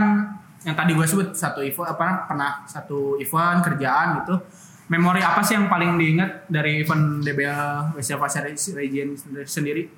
yang 0.64 0.74
tadi 0.80 0.96
gue 0.96 1.06
sebut 1.06 1.36
satu 1.36 1.60
event 1.62 1.92
apa 1.92 2.24
pernah 2.24 2.64
satu 2.64 3.20
event 3.20 3.60
kerjaan 3.60 4.24
gitu. 4.24 4.40
Memori 4.86 5.20
apa 5.20 5.42
sih 5.42 5.58
yang 5.58 5.68
paling 5.68 5.98
diingat 5.98 6.46
dari 6.46 6.86
event 6.86 7.20
DBL 7.26 7.98
Asia 7.98 8.22
Pasar 8.22 8.48
Region 8.48 9.18
sendiri? 9.44 9.90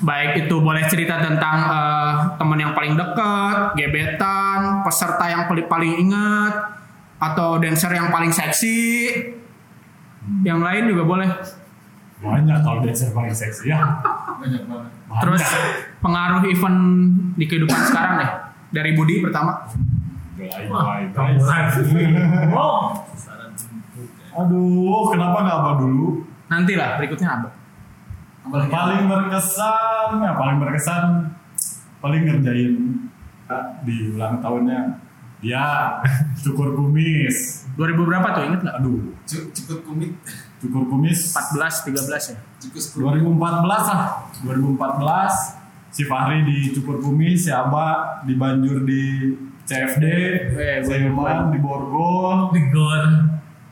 Baik 0.00 0.48
itu 0.48 0.56
boleh 0.58 0.88
cerita 0.88 1.20
tentang 1.22 1.58
eh, 1.70 2.14
teman 2.42 2.58
yang 2.58 2.72
paling 2.74 2.98
dekat, 2.98 3.76
gebetan, 3.78 4.82
peserta 4.82 5.30
yang 5.30 5.46
paling 5.46 5.68
paling 5.68 5.92
ingat, 6.08 6.54
atau 7.20 7.60
dancer 7.60 7.92
yang 7.92 8.10
paling 8.10 8.32
seksi. 8.32 8.80
Yang 10.44 10.60
lain 10.60 10.82
juga 10.92 11.02
boleh. 11.04 11.30
Banyak 12.20 12.58
kalau 12.60 12.84
dancer 12.84 13.08
paling 13.16 13.32
seksi 13.32 13.72
ya. 13.72 13.80
Banyak 14.36 14.62
banget. 14.68 14.90
Banyak. 15.08 15.20
Terus 15.24 15.44
pengaruh 16.04 16.42
event 16.44 16.78
di 17.40 17.44
kehidupan 17.48 17.80
sekarang 17.88 18.14
deh. 18.20 18.30
Dari 18.70 18.90
Budi 18.92 19.24
pertama. 19.24 19.64
Guys. 20.36 20.68
Oh. 22.52 23.04
Aduh, 24.30 25.10
kenapa 25.10 25.36
nggak 25.42 25.58
abah 25.58 25.74
dulu? 25.80 26.24
Nanti 26.48 26.72
lah 26.78 26.96
berikutnya 26.96 27.28
apa? 27.40 27.48
Paling 28.50 29.04
berkesan, 29.04 30.08
ya 30.24 30.32
paling 30.32 30.56
berkesan, 30.58 31.04
paling 32.00 32.22
ngerjain 32.24 32.74
di 33.84 33.96
ulang 34.16 34.40
tahunnya 34.40 34.80
dia 35.40 35.98
cukur 36.44 36.76
kumis. 36.76 37.68
2000 37.80 37.96
berapa 38.04 38.26
tuh 38.30 38.42
inget 38.44 38.60
nggak? 38.60 38.76
Aduh, 38.76 39.00
Cu- 39.24 39.48
Cukut 39.50 39.80
kumit. 39.82 40.12
cukur 40.60 40.84
kumis 40.86 41.32
14, 41.32 41.88
13 41.88 42.04
ya. 42.28 42.36
Kumit. 42.60 43.24
2014 43.24 43.64
lah 43.88 44.28
2014 44.44 45.56
si 45.88 46.04
Fahri 46.04 46.44
di 46.44 46.70
cukur 46.70 47.00
kumis 47.00 47.40
si 47.40 47.50
Abah 47.50 48.20
di 48.22 48.36
Banjur 48.36 48.84
di 48.84 49.32
CFD 49.64 50.04
Eh, 50.52 50.84
Irman 50.84 51.48
di 51.48 51.58
Borgol 51.58 52.52
The 52.52 52.62
God. 52.68 53.04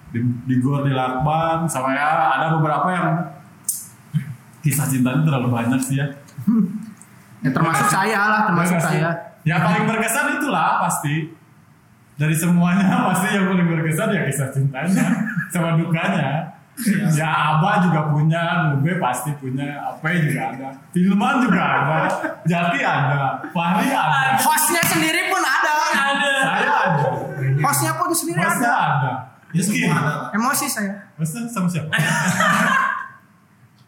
di, 0.09 0.19
di 0.43 0.57
Gor 0.57 0.83
di 0.83 0.91
Lakban 0.91 1.69
sama 1.69 1.93
ya 1.93 2.09
ada 2.33 2.57
beberapa 2.57 2.89
yang 2.89 3.09
kisah 4.59 4.89
cintanya 4.89 5.21
terlalu 5.23 5.53
banyak 5.53 5.77
sih 5.79 5.97
ya 5.97 6.07
Ya 7.39 7.53
termasuk 7.53 7.87
saya 7.87 8.19
lah, 8.19 8.41
termasuk 8.47 8.75
Ya 8.75 8.83
saya. 8.83 9.11
ya 9.45 9.57
paling 9.61 9.87
berkesan 9.87 10.41
itulah 10.41 10.83
pasti 10.83 11.31
dari 12.19 12.35
semuanya 12.35 12.85
pasti 13.15 13.33
yang 13.33 13.47
paling 13.47 13.67
berkesan 13.71 14.11
ya 14.11 14.21
kisah 14.27 14.49
cintanya 14.51 15.05
sama 15.55 15.79
dukanya 15.79 16.59
ya 17.11 17.27
Abah 17.27 17.83
juga 17.83 18.07
punya, 18.07 18.71
Nube 18.71 19.03
pasti 19.03 19.35
punya, 19.35 19.67
Ape 19.83 20.31
juga 20.31 20.55
ada, 20.55 20.69
Filman 20.95 21.43
juga 21.43 21.59
ada, 21.59 21.99
Jati 22.47 22.79
ada, 22.87 23.43
Fahri 23.51 23.91
ada, 23.91 24.39
Hostnya 24.39 24.83
sendiri 24.87 25.27
pun 25.27 25.43
ada. 25.43 25.75
Ada. 25.91 26.33
saya 26.39 26.71
ada, 26.71 27.07
Hostnya 27.67 27.93
pun 27.99 28.15
sendiri 28.15 28.39
Masnya 28.39 28.71
ada. 28.71 28.87
ada, 28.95 29.13
Ya 29.51 29.63
semua 29.65 29.91
ada 29.91 30.13
lah. 30.23 30.29
Emosi 30.39 30.67
saya. 30.71 30.95
Masnya 31.19 31.51
sama 31.51 31.67
siapa? 31.67 31.91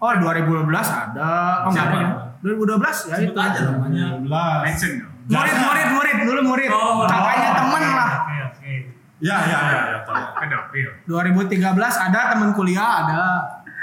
Oh 0.00 0.16
2012 0.16 0.64
ada. 0.72 1.30
Oh 1.60 1.70
nggak 1.76 1.87
ada 1.92 1.99
ya? 2.00 2.08
2012 2.40 3.12
ya 3.12 3.16
itu. 3.20 3.37
Aja 3.37 3.60
namanya. 3.68 4.04
12 4.25 4.64
Mention. 4.64 4.92
Murid, 5.30 5.56
murid, 5.62 5.88
murid 5.94 6.16
dulu 6.26 6.40
murid. 6.50 6.68
Oh, 6.75 7.06
Kakaknya 7.06 7.49
oh. 7.49 7.54
temen 7.54 7.82
lah. 7.87 8.10
Oke, 8.26 8.37
oke. 8.50 8.72
Ya, 9.20 9.37
ya, 9.46 9.58
ya, 9.62 9.80
ya, 9.94 9.99
tahu. 10.02 10.22
Ada, 10.42 10.58
iya. 10.75 10.90
2013 11.06 12.06
ada 12.10 12.20
teman 12.34 12.50
kuliah 12.56 12.88
ada. 13.06 13.22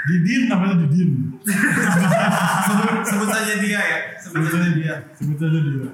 Didin 0.08 0.48
namanya 0.48 0.76
Didin. 0.84 1.10
sebut, 2.68 3.00
sebut 3.08 3.28
saja 3.28 3.54
dia 3.60 3.80
ya. 3.80 3.98
Sebut 4.20 4.48
saja 4.48 4.68
dia. 4.76 4.94
Sebut 5.16 5.38
aja 5.40 5.58
dia. 5.58 5.90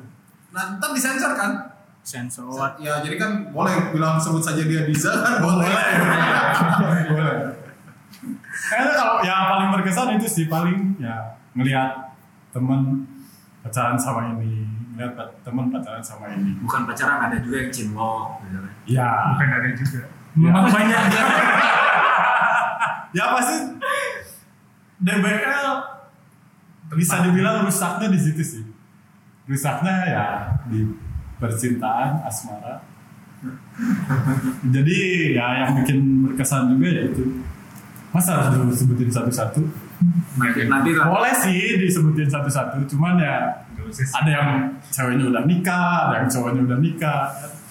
Nah, 0.54 0.64
ntar 0.78 0.90
disensor 0.94 1.32
kan? 1.38 1.52
Sensor. 2.04 2.52
Ya, 2.78 3.00
jadi 3.00 3.16
kan 3.16 3.30
boleh 3.50 3.94
bilang 3.94 4.20
sebut 4.20 4.44
saja 4.44 4.61
dia 4.61 4.84
Diza 4.84 5.11
kan 5.23 5.40
boleh. 5.44 5.70
Boleh. 7.11 7.37
Kayaknya 8.64 8.92
kalau 8.96 9.16
yang 9.25 9.44
paling 9.50 9.68
berkesan 9.76 10.08
itu 10.16 10.26
sih 10.28 10.46
paling 10.49 10.96
ya 11.00 11.37
ngelihat 11.56 12.16
teman 12.54 13.02
pacaran 13.64 13.96
sama 13.96 14.37
ini, 14.37 14.68
ngelihat 14.95 15.13
pa- 15.13 15.35
teman 15.43 15.67
pacaran 15.69 15.99
sama 15.99 16.31
ini. 16.31 16.55
bukan 16.63 16.87
pacaran 16.87 17.19
ada 17.27 17.37
juga 17.39 17.59
yang 17.59 17.69
cinlok 17.69 18.39
misalnya. 18.41 18.71
Ya, 18.87 19.11
Bukan 19.35 19.47
ada 19.51 19.69
juga. 19.75 19.99
Ya. 19.99 20.07
Memang 20.35 20.67
banyak. 20.67 21.03
ya 23.17 23.25
pasti 23.35 23.57
DBL 24.97 25.69
bisa 26.95 27.15
dibilang 27.27 27.63
rusaknya 27.63 28.07
di 28.07 28.19
situ 28.19 28.43
sih. 28.43 28.65
Rusaknya 29.45 29.95
ya 30.07 30.27
di 30.67 30.87
percintaan 31.37 32.23
asmara. 32.23 32.81
Jadi 34.71 34.99
ya 35.35 35.47
yang 35.61 35.71
bikin 35.83 35.99
berkesan 36.25 36.71
juga 36.71 36.87
ya 36.89 37.03
itu. 37.11 37.43
Masa 38.15 38.39
harus 38.41 38.71
disebutin 38.71 39.11
satu-satu? 39.11 39.61
Nanti, 40.34 40.61
nanti 40.66 40.90
lah. 40.96 41.06
Boleh 41.08 41.34
sih 41.34 41.78
disebutin 41.78 42.26
satu-satu, 42.26 42.82
cuman 42.90 43.20
ya 43.20 43.64
ada 44.14 44.30
yang 44.30 44.49
ceweknya 44.90 45.30
udah 45.30 45.42
nikah, 45.44 46.11
ada 46.11 46.14
yang 46.25 46.28
cowoknya 46.30 46.61
udah 46.64 46.78
nikah. 46.80 47.23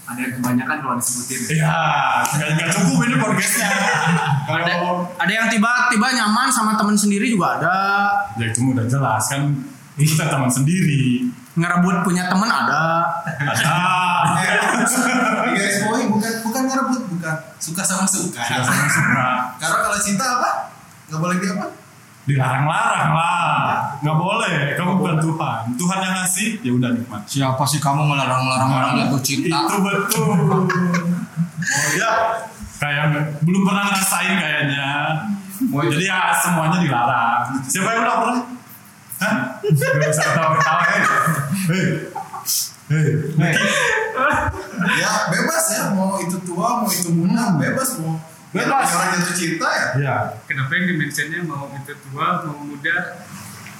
Ada 0.04 0.20
yang 0.20 0.34
kebanyakan 0.36 0.78
kalau 0.84 0.96
disebutin. 1.00 1.40
Iya, 1.64 1.80
nggak 2.28 2.48
nggak 2.60 2.70
cukup 2.76 2.98
ini 3.08 3.16
podcastnya. 3.24 3.72
Ada, 4.54 4.76
ada 5.16 5.32
yang 5.32 5.48
tiba-tiba 5.48 6.08
nyaman 6.12 6.52
sama 6.52 6.76
teman 6.76 6.92
sendiri 7.00 7.32
juga 7.32 7.58
ada. 7.58 7.80
ya 8.36 8.52
itu 8.52 8.60
udah 8.76 8.84
jelas 8.84 9.24
kan 9.32 9.56
kita 9.96 10.28
teman 10.28 10.52
sendiri. 10.52 11.32
Ngerebut 11.56 12.04
punya 12.04 12.28
teman 12.28 12.52
ada. 12.52 13.08
Ada. 13.24 13.78
Guys, 15.56 15.88
boy, 15.88 16.04
bukan 16.12 16.34
bukan 16.44 16.62
ngerebut, 16.68 17.02
bukan 17.08 17.36
suka 17.62 17.82
sama 17.88 18.04
suka. 18.04 18.44
Suka 18.44 18.62
sama 18.68 18.88
suka. 18.92 19.28
Karena 19.62 19.78
kalau 19.88 19.98
cinta 20.04 20.26
apa? 20.28 20.50
Nggak 21.08 21.20
boleh 21.24 21.38
dia 21.40 21.52
apa? 21.56 21.66
Dilarang-larang 22.24 23.12
lah. 23.12 24.00
Nggak 24.00 24.18
boleh. 24.18 24.56
Kamu 24.80 24.92
bukan 24.96 25.18
Tuhan. 25.20 25.60
Tuhan 25.76 25.98
yang 26.00 26.14
ngasih, 26.24 26.50
ya 26.64 26.72
udah 26.72 26.90
nikmat. 26.96 27.22
Siapa 27.28 27.64
sih 27.68 27.84
kamu 27.84 28.08
ngelarang-larang 28.08 28.70
orang 28.72 28.92
jatuh 29.04 29.22
cinta? 29.24 29.60
Itu 29.68 29.78
betul. 29.84 30.28
Oh 31.64 31.90
ya, 32.00 32.12
kayak 32.80 33.04
belum 33.44 33.62
pernah 33.68 33.84
ngerasain 33.92 34.34
kayaknya. 34.40 34.88
Boy, 35.68 35.88
Jadi 35.92 36.06
ya 36.08 36.36
semuanya 36.40 36.78
dilarang. 36.80 37.44
Siapa 37.68 37.90
yang 37.92 38.04
udah 38.04 38.16
pernah? 38.20 38.40
Hah? 39.24 39.36
Gak 39.64 40.12
usah 40.12 40.26
ketawa-ketawa. 40.32 40.82
Hei. 40.84 41.02
Hei. 41.72 41.88
Hei. 42.92 43.08
Hei. 43.40 43.54
ya 45.00 45.12
bebas 45.32 45.66
ya 45.74 45.84
mau 45.96 46.20
itu 46.20 46.38
tua 46.44 46.84
mau 46.84 46.90
itu 46.92 47.10
muda 47.16 47.56
bebas 47.58 47.98
mau 48.04 48.20
Bebas. 48.54 48.86
Yang 48.86 48.96
orang 48.96 49.10
jatuh 49.18 49.36
cinta 49.36 49.68
ya 49.68 49.86
Ya. 49.98 50.16
Kenapa 50.46 50.72
yang 50.74 50.86
dimentionnya 50.88 51.40
mau 51.44 51.66
itu 51.70 51.94
tua, 52.06 52.28
mau 52.46 52.58
muda? 52.62 52.98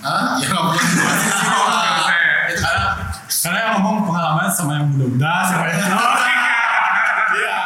ah 0.04 0.36
ya 0.36 0.52
nggak 0.52 0.64
boleh 0.68 0.84
jelasin 0.92 1.32
sih 1.32 1.48
Karena 3.40 3.58
yang 3.62 3.72
ngomong 3.80 4.04
pengalaman 4.04 4.52
sama 4.52 4.72
yang 4.76 4.88
muda-muda, 4.92 5.34
sama 5.48 5.64
yang 5.72 5.80
Iya. 7.34 7.60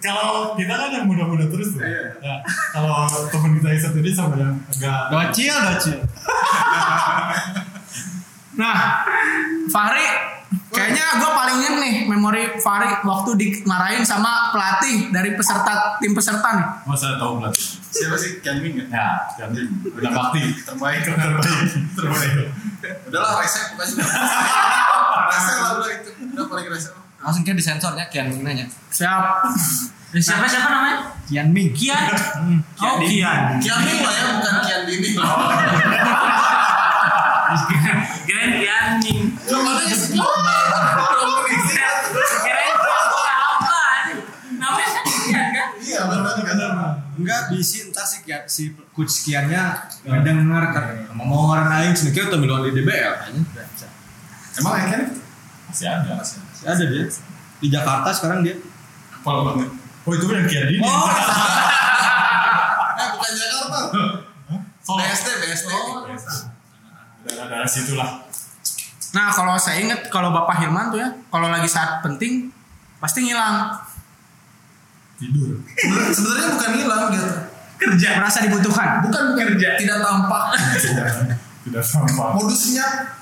Kalau 0.00 0.56
kita 0.56 0.72
kan 0.72 0.88
yang 0.90 1.04
muda-muda 1.04 1.44
terus 1.46 1.76
tuh. 1.76 1.84
Iya. 1.84 2.16
Ya. 2.18 2.36
Kalau 2.72 3.04
temen 3.28 3.60
kita 3.60 3.68
yang 3.70 3.82
satu 3.82 3.98
ini 4.00 4.10
sama 4.10 4.34
yang 4.40 4.54
agak 4.66 5.00
docil 5.10 5.54
docil 5.68 5.98
Nah, 8.52 8.76
Fahri, 9.68 10.06
kayaknya 10.72 11.04
gue 11.14 11.30
paling 11.30 11.56
inget 11.58 11.74
nih 11.78 11.94
memori 12.06 12.42
Fahri 12.58 12.88
waktu 12.98 13.30
dimarahin 13.34 14.00
sama 14.02 14.48
pelatih 14.50 15.08
dari 15.08 15.32
peserta 15.32 15.96
tim 15.98 16.10
peserta 16.10 16.48
nih. 16.50 16.66
mau 16.82 16.94
saya 16.94 17.14
tahu 17.14 17.38
pelatih. 17.38 17.76
siapa 17.86 18.16
sih 18.16 18.40
Kian 18.40 18.58
Ming 18.58 18.80
ya 18.80 18.88
Ya, 18.88 19.06
yang 19.38 19.52
udah 19.84 20.10
bakti. 20.10 20.40
terbaik 20.58 21.00
Terbaik. 21.06 21.52
Terbaik. 21.92 22.32
udahlah 23.06 23.38
rese 23.38 23.60
pokoknya 23.70 24.04
rese 25.28 25.52
lah 25.54 25.70
udah 25.76 25.90
itu 25.92 26.10
udah 26.26 26.44
paling 26.46 26.66
rese 26.66 26.88
langsung 27.18 27.42
kayak 27.42 27.56
disensornya 27.56 28.04
Kian 28.08 28.26
Ming 28.26 28.40
nanya 28.42 28.66
Siap. 28.88 29.24
Siapa 30.12 30.44
siapa 30.44 30.68
namanya? 30.68 30.98
Kian 31.24 31.48
Ming 31.48 31.72
Kian. 31.72 32.08
Oh 32.78 32.96
Kian. 32.98 33.56
Kian 33.58 33.78
Ming 33.78 33.98
lah 33.98 34.12
ya 34.14 34.24
bukan 34.34 34.54
Kian 34.62 34.80
Dini 34.84 35.10
Kirain 38.24 38.52
Kian 38.58 38.86
Ming. 39.00 39.22
Lo 39.44 39.56
katanya 39.58 39.96
enggak 47.32 47.48
diisi 47.48 47.88
entah 47.88 48.04
si 48.04 48.20
si 48.52 48.62
coach 48.92 49.24
Kiannya 49.24 49.88
denger 50.04 50.64
kan 50.76 50.84
ngomong 51.16 51.56
orang 51.56 51.68
lain 51.72 51.96
sih 51.96 52.12
kira 52.12 52.28
tuh 52.28 52.36
miluan 52.36 52.68
di 52.68 52.76
DBL 52.76 53.12
kayaknya 53.24 53.88
emang 54.60 54.74
ya 54.76 54.84
Kian 54.92 55.02
Masih 55.72 55.88
ada. 55.88 56.12
masih 56.20 56.68
ada 56.68 56.84
dia 56.84 57.08
di 57.64 57.68
Jakarta 57.72 58.12
sekarang 58.12 58.44
dia 58.44 58.60
Pol 59.22 59.46
banget. 59.46 59.70
Oh 60.02 60.12
itu 60.18 60.26
yang 60.26 60.50
kian 60.50 60.66
ini. 60.66 60.82
Oh. 60.82 61.06
eh 62.98 63.06
bukan 63.14 63.30
Jakarta 63.38 63.78
Solo. 64.82 64.98
BSD 64.98 65.28
BSD 65.46 65.70
Daerah-daerah 67.22 67.70
situ 67.70 67.94
lah. 67.94 68.26
Nah 69.14 69.30
kalau 69.30 69.54
saya 69.62 69.78
ingat 69.78 70.10
kalau 70.10 70.34
Bapak 70.34 70.58
Hilman 70.58 70.90
tuh 70.90 70.98
ya, 70.98 71.14
kalau 71.30 71.46
lagi 71.54 71.70
saat 71.70 72.02
penting 72.02 72.50
pasti 72.98 73.22
ngilang. 73.30 73.78
Tidur. 75.22 75.62
Sebenarnya 75.78 76.10
sebenarnya 76.10 76.48
bukan 76.58 76.70
hilang 76.74 77.02
dia. 77.14 77.22
tuh. 77.22 77.38
Kerja. 77.78 78.08
Merasa 78.18 78.38
dibutuhkan. 78.42 78.88
Bukan 79.06 79.24
Kerja. 79.38 79.78
tidak 79.78 79.98
tampak. 80.02 80.44
Tidak 81.62 81.84
sampah. 81.86 82.34
Modusnya. 82.34 83.14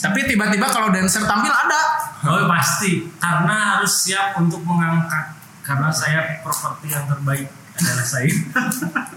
Tapi 0.00 0.20
tiba-tiba 0.24 0.64
kalau 0.72 0.88
dancer 0.88 1.24
tampil 1.28 1.52
ada. 1.52 1.82
Oh 2.24 2.48
pasti. 2.48 3.04
Karena 3.20 3.76
harus 3.76 3.92
siap 4.08 4.32
untuk 4.40 4.64
mengangkat. 4.64 5.36
Karena 5.60 5.92
saya 5.92 6.40
properti 6.40 6.88
yang 6.88 7.04
terbaik 7.04 7.52
adalah 7.76 8.06
saya. 8.08 8.32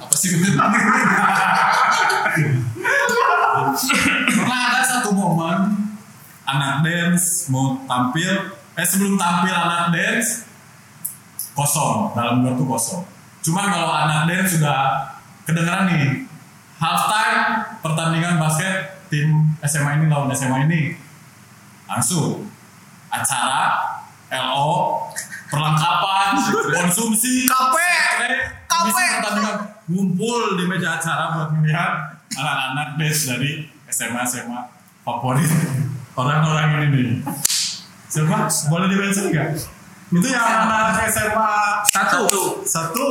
apa 0.04 0.16
sih 0.20 0.28
gitu? 0.36 0.60
Pernah 4.28 4.60
ada 4.76 4.82
satu 4.84 5.16
momen 5.16 5.88
anak 6.44 6.84
dance 6.84 7.48
mau 7.48 7.80
tampil, 7.88 8.52
eh 8.76 8.86
sebelum 8.88 9.16
tampil 9.16 9.56
anak 9.56 9.96
dance 9.96 10.44
kosong 11.54 12.14
dalam 12.18 12.42
dua 12.42 12.54
tuh 12.58 12.68
kosong. 12.68 13.04
Cuman 13.46 13.66
kalau 13.70 13.94
anak 13.94 14.30
dance 14.30 14.58
sudah 14.58 15.14
kedengeran 15.46 15.90
nih 15.90 16.26
halftime 16.82 17.40
pertandingan 17.80 18.42
basket 18.42 19.06
tim 19.08 19.54
SMA 19.64 20.02
ini 20.02 20.06
lawan 20.10 20.34
SMA 20.34 20.66
ini. 20.68 20.98
Langsung. 21.86 22.50
Acara 23.14 23.78
LO 24.34 25.06
perlengkapan 25.54 26.42
konsumsi 26.82 27.46
KP. 27.46 27.76
KP 28.66 28.98
pertandingan 29.22 29.58
ngumpul 29.86 30.58
di 30.58 30.66
meja 30.66 30.98
acara 30.98 31.38
buat 31.38 31.54
melihat 31.54 32.18
anak-anak 32.34 32.98
dance 32.98 33.30
dari 33.30 33.70
SMA 33.94 34.26
SMA 34.26 34.60
favorit 35.06 35.52
orang-orang 36.18 36.90
ini 36.90 37.00
nih. 37.06 37.18
Siapa? 38.10 38.50
Boleh 38.74 38.88
di 38.90 38.98
mention 38.98 39.30
nggak 39.30 39.50
itu 40.14 40.28
yang 40.28 40.46
anak 40.64 41.08
SMA 41.08 41.52
Satu. 41.86 42.22
satu 42.64 43.08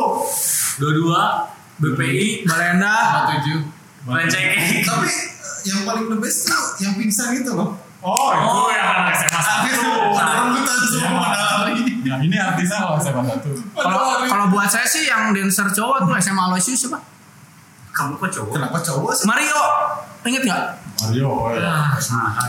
Dua-dua. 0.75 1.47
BPI. 1.75 2.45
Balenda. 2.45 3.27
tujuh. 3.29 3.59
Lecek. 4.05 4.45
Tapi 4.83 5.07
eh, 5.07 5.25
yang 5.65 5.83
paling 5.83 6.07
the 6.07 6.17
best 6.17 6.47
tuh 6.47 6.63
yang 6.79 6.95
pingsan 6.95 7.35
itu 7.37 7.51
loh. 7.51 7.75
oh 8.01 8.29
itu 8.33 8.47
Oh. 8.47 8.67
yang 8.69 8.89
anak 9.01 9.15
SMA 9.15 9.41
satu 9.41 9.87
Pada 10.11 10.33
rebutan 10.43 10.77
semua 10.85 11.07
Iya. 11.07 11.23
pada 11.23 11.39
lari. 11.57 11.75
ya 12.03 12.15
ini 12.19 12.35
artisnya 12.37 12.79
kalau 12.81 12.97
SMA 12.97 13.23
satu 13.29 13.51
Kalau 13.73 14.03
kalau 14.23 14.47
buat 14.49 14.67
saya 14.67 14.83
sih 14.85 15.05
yang 15.05 15.31
dancer 15.31 15.67
cowok 15.69 16.03
tuh 16.03 16.15
SMA 16.19 16.43
Aloysius 16.45 16.79
siapa? 16.81 16.99
Kamu 17.93 18.17
kok 18.17 18.31
cowok? 18.33 18.53
Kenapa 18.53 18.79
cowok 18.81 19.13
sih? 19.13 19.25
Mario. 19.25 19.61
Ingat 20.25 20.43
nggak? 20.45 20.63
Mario 21.01 21.27
oh 21.27 21.51
ya 21.53 21.63
Ah, 21.63 21.95
salah. 21.97 22.47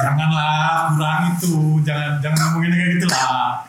janganlah 0.00 0.52
kurang 0.90 1.22
itu 1.30 1.52
jangan 1.82 2.16
jangan 2.18 2.38
ngomongin 2.46 2.72
kayak 2.72 2.90
gitu 2.94 3.06
lah 3.06 3.60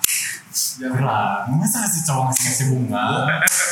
kurang 0.83 1.53
masa 1.53 1.85
sih 1.85 2.01
cowok 2.01 2.23
ngasih 2.27 2.41
ngasih 2.43 2.65
bunga? 2.69 3.03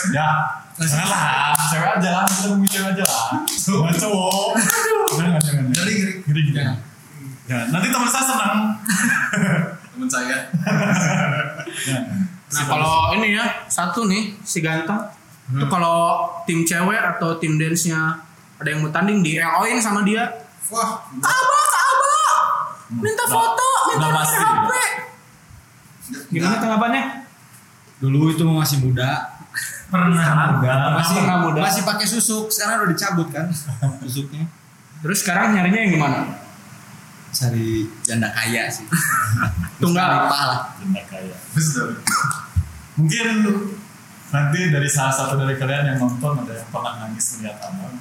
Ya. 0.10 0.30
Janganlah 0.78 1.58
cewek 1.68 1.90
aja 1.96 2.10
lah. 2.14 2.24
Kita 2.26 2.46
ngomongin 2.46 2.70
cewek 2.70 2.90
aja 2.94 3.04
lah. 3.04 3.26
Jangan 3.50 3.96
cowok. 3.96 4.48
Jangan 5.12 5.34
jangan 5.40 5.64
Ngeri 5.70 5.94
ngeri. 5.96 6.14
ngeri 6.24 6.42
gitu 6.46 6.56
Jangan. 6.56 6.76
ya. 7.46 7.60
Nanti 7.68 7.88
teman 7.88 8.08
saya 8.08 8.26
senang. 8.26 8.60
Temen 9.90 10.08
saya. 10.08 10.38
ya. 11.84 12.00
Nah 12.50 12.64
kalau 12.66 12.94
ini 13.14 13.36
ya 13.36 13.46
satu 13.66 14.06
nih 14.06 14.38
si 14.42 14.60
ganteng. 14.60 15.02
Itu 15.50 15.66
kalau 15.66 16.30
tim 16.46 16.62
cewek 16.62 16.96
atau 16.98 17.34
tim 17.36 17.58
dance-nya 17.58 18.22
ada 18.56 18.68
yang 18.68 18.80
mau 18.80 18.90
tanding 18.90 19.20
di 19.20 19.36
LO-in 19.36 19.78
sama 19.78 20.02
dia. 20.02 20.30
Wah. 20.70 21.02
Abah, 21.10 21.66
Abah, 21.74 22.34
minta 22.94 23.26
Udah- 23.26 23.34
foto, 23.34 23.70
minta 23.90 24.06
nomor 24.06 24.22
HP. 24.22 24.72
Gimana 26.30 26.56
tanggapannya? 26.58 27.04
Dulu 28.00 28.32
itu 28.32 28.44
masih 28.46 28.78
muda. 28.82 29.36
Pernah. 29.90 30.62
Udah. 30.62 31.02
Masih 31.02 31.14
pernah 31.18 31.38
muda. 31.42 31.60
masih 31.66 31.82
pakai 31.84 32.06
susuk. 32.06 32.54
Sekarang 32.54 32.86
udah 32.86 32.94
dicabut 32.94 33.28
kan 33.34 33.50
susuknya. 34.06 34.46
Terus 35.02 35.18
sekarang 35.26 35.58
nyarinya 35.58 35.80
yang 35.84 35.92
gimana? 35.98 36.18
Cari 37.30 37.86
janda 38.06 38.30
kaya 38.32 38.70
sih. 38.70 38.86
Tunggal. 39.82 40.30
Lah. 40.30 40.74
Tidak 40.78 41.06
kaya. 41.10 41.36
Betul. 41.54 41.90
mungkin 43.00 43.28
nanti 44.28 44.60
dari 44.76 44.90
salah 44.92 45.16
satu 45.16 45.40
dari 45.40 45.56
kalian 45.56 45.96
yang 45.96 45.98
nonton 46.04 46.44
ada 46.44 46.52
yang 46.52 46.68
pernah 46.68 47.00
nangis 47.00 47.40
melihat 47.40 47.64
abang 47.64 47.96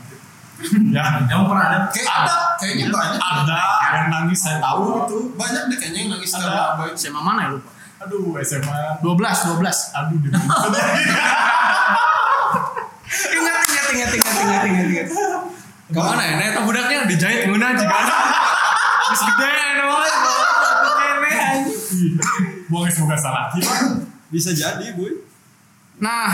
ya 0.91 1.23
Kamu 1.31 1.45
pernah 1.47 1.65
ada? 1.71 1.79
Kayak 1.95 2.11
ada. 2.11 2.37
Kayaknya 2.59 2.87
banyak. 2.91 3.21
ada 3.23 3.59
yang 3.95 4.09
nangis 4.11 4.43
saya 4.43 4.59
tahu 4.59 5.07
itu 5.07 5.19
Banyak 5.39 5.63
deh 5.71 5.79
kayaknya 5.79 5.99
yang 6.03 6.11
nangis 6.19 6.35
Ada. 6.35 6.43
karena 6.43 6.63
apa 6.75 6.83
itu. 6.91 6.97
SMA 6.99 7.21
mana 7.23 7.41
ya 7.47 7.49
lupa? 7.55 7.71
Aduh 7.99 8.39
SMA 8.43 8.79
12, 9.03 9.05
12. 9.05 9.99
aduh 9.99 10.19
di 10.23 10.29
Ingat, 13.09 13.59
ingat, 13.65 13.87
ingat, 13.89 14.11
ingat, 14.15 14.35
ingat, 14.39 14.63
ingat, 14.69 14.87
ingat. 14.87 15.09
Ke 15.89 15.97
mana 15.99 16.21
ya? 16.21 16.35
Nah, 16.37 16.63
budaknya 16.69 17.09
dijahit 17.09 17.49
nguna 17.49 17.73
juga. 17.73 17.97
Terus 19.09 19.23
gede 19.33 19.69
anjing. 21.99 22.15
buang 22.69 22.91
semoga 22.93 23.17
salah 23.17 23.49
Bisa 24.29 24.53
jadi, 24.53 24.93
Boy. 24.93 25.25
Nah, 25.99 26.29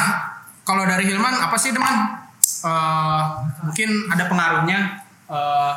kalau 0.66 0.82
dari 0.84 1.06
Hilman 1.06 1.38
apa 1.38 1.54
sih 1.54 1.70
teman? 1.70 2.26
Eh, 2.64 3.22
mungkin 3.64 3.90
ada 4.10 4.24
pengaruhnya 4.26 4.78
eh, 5.30 5.72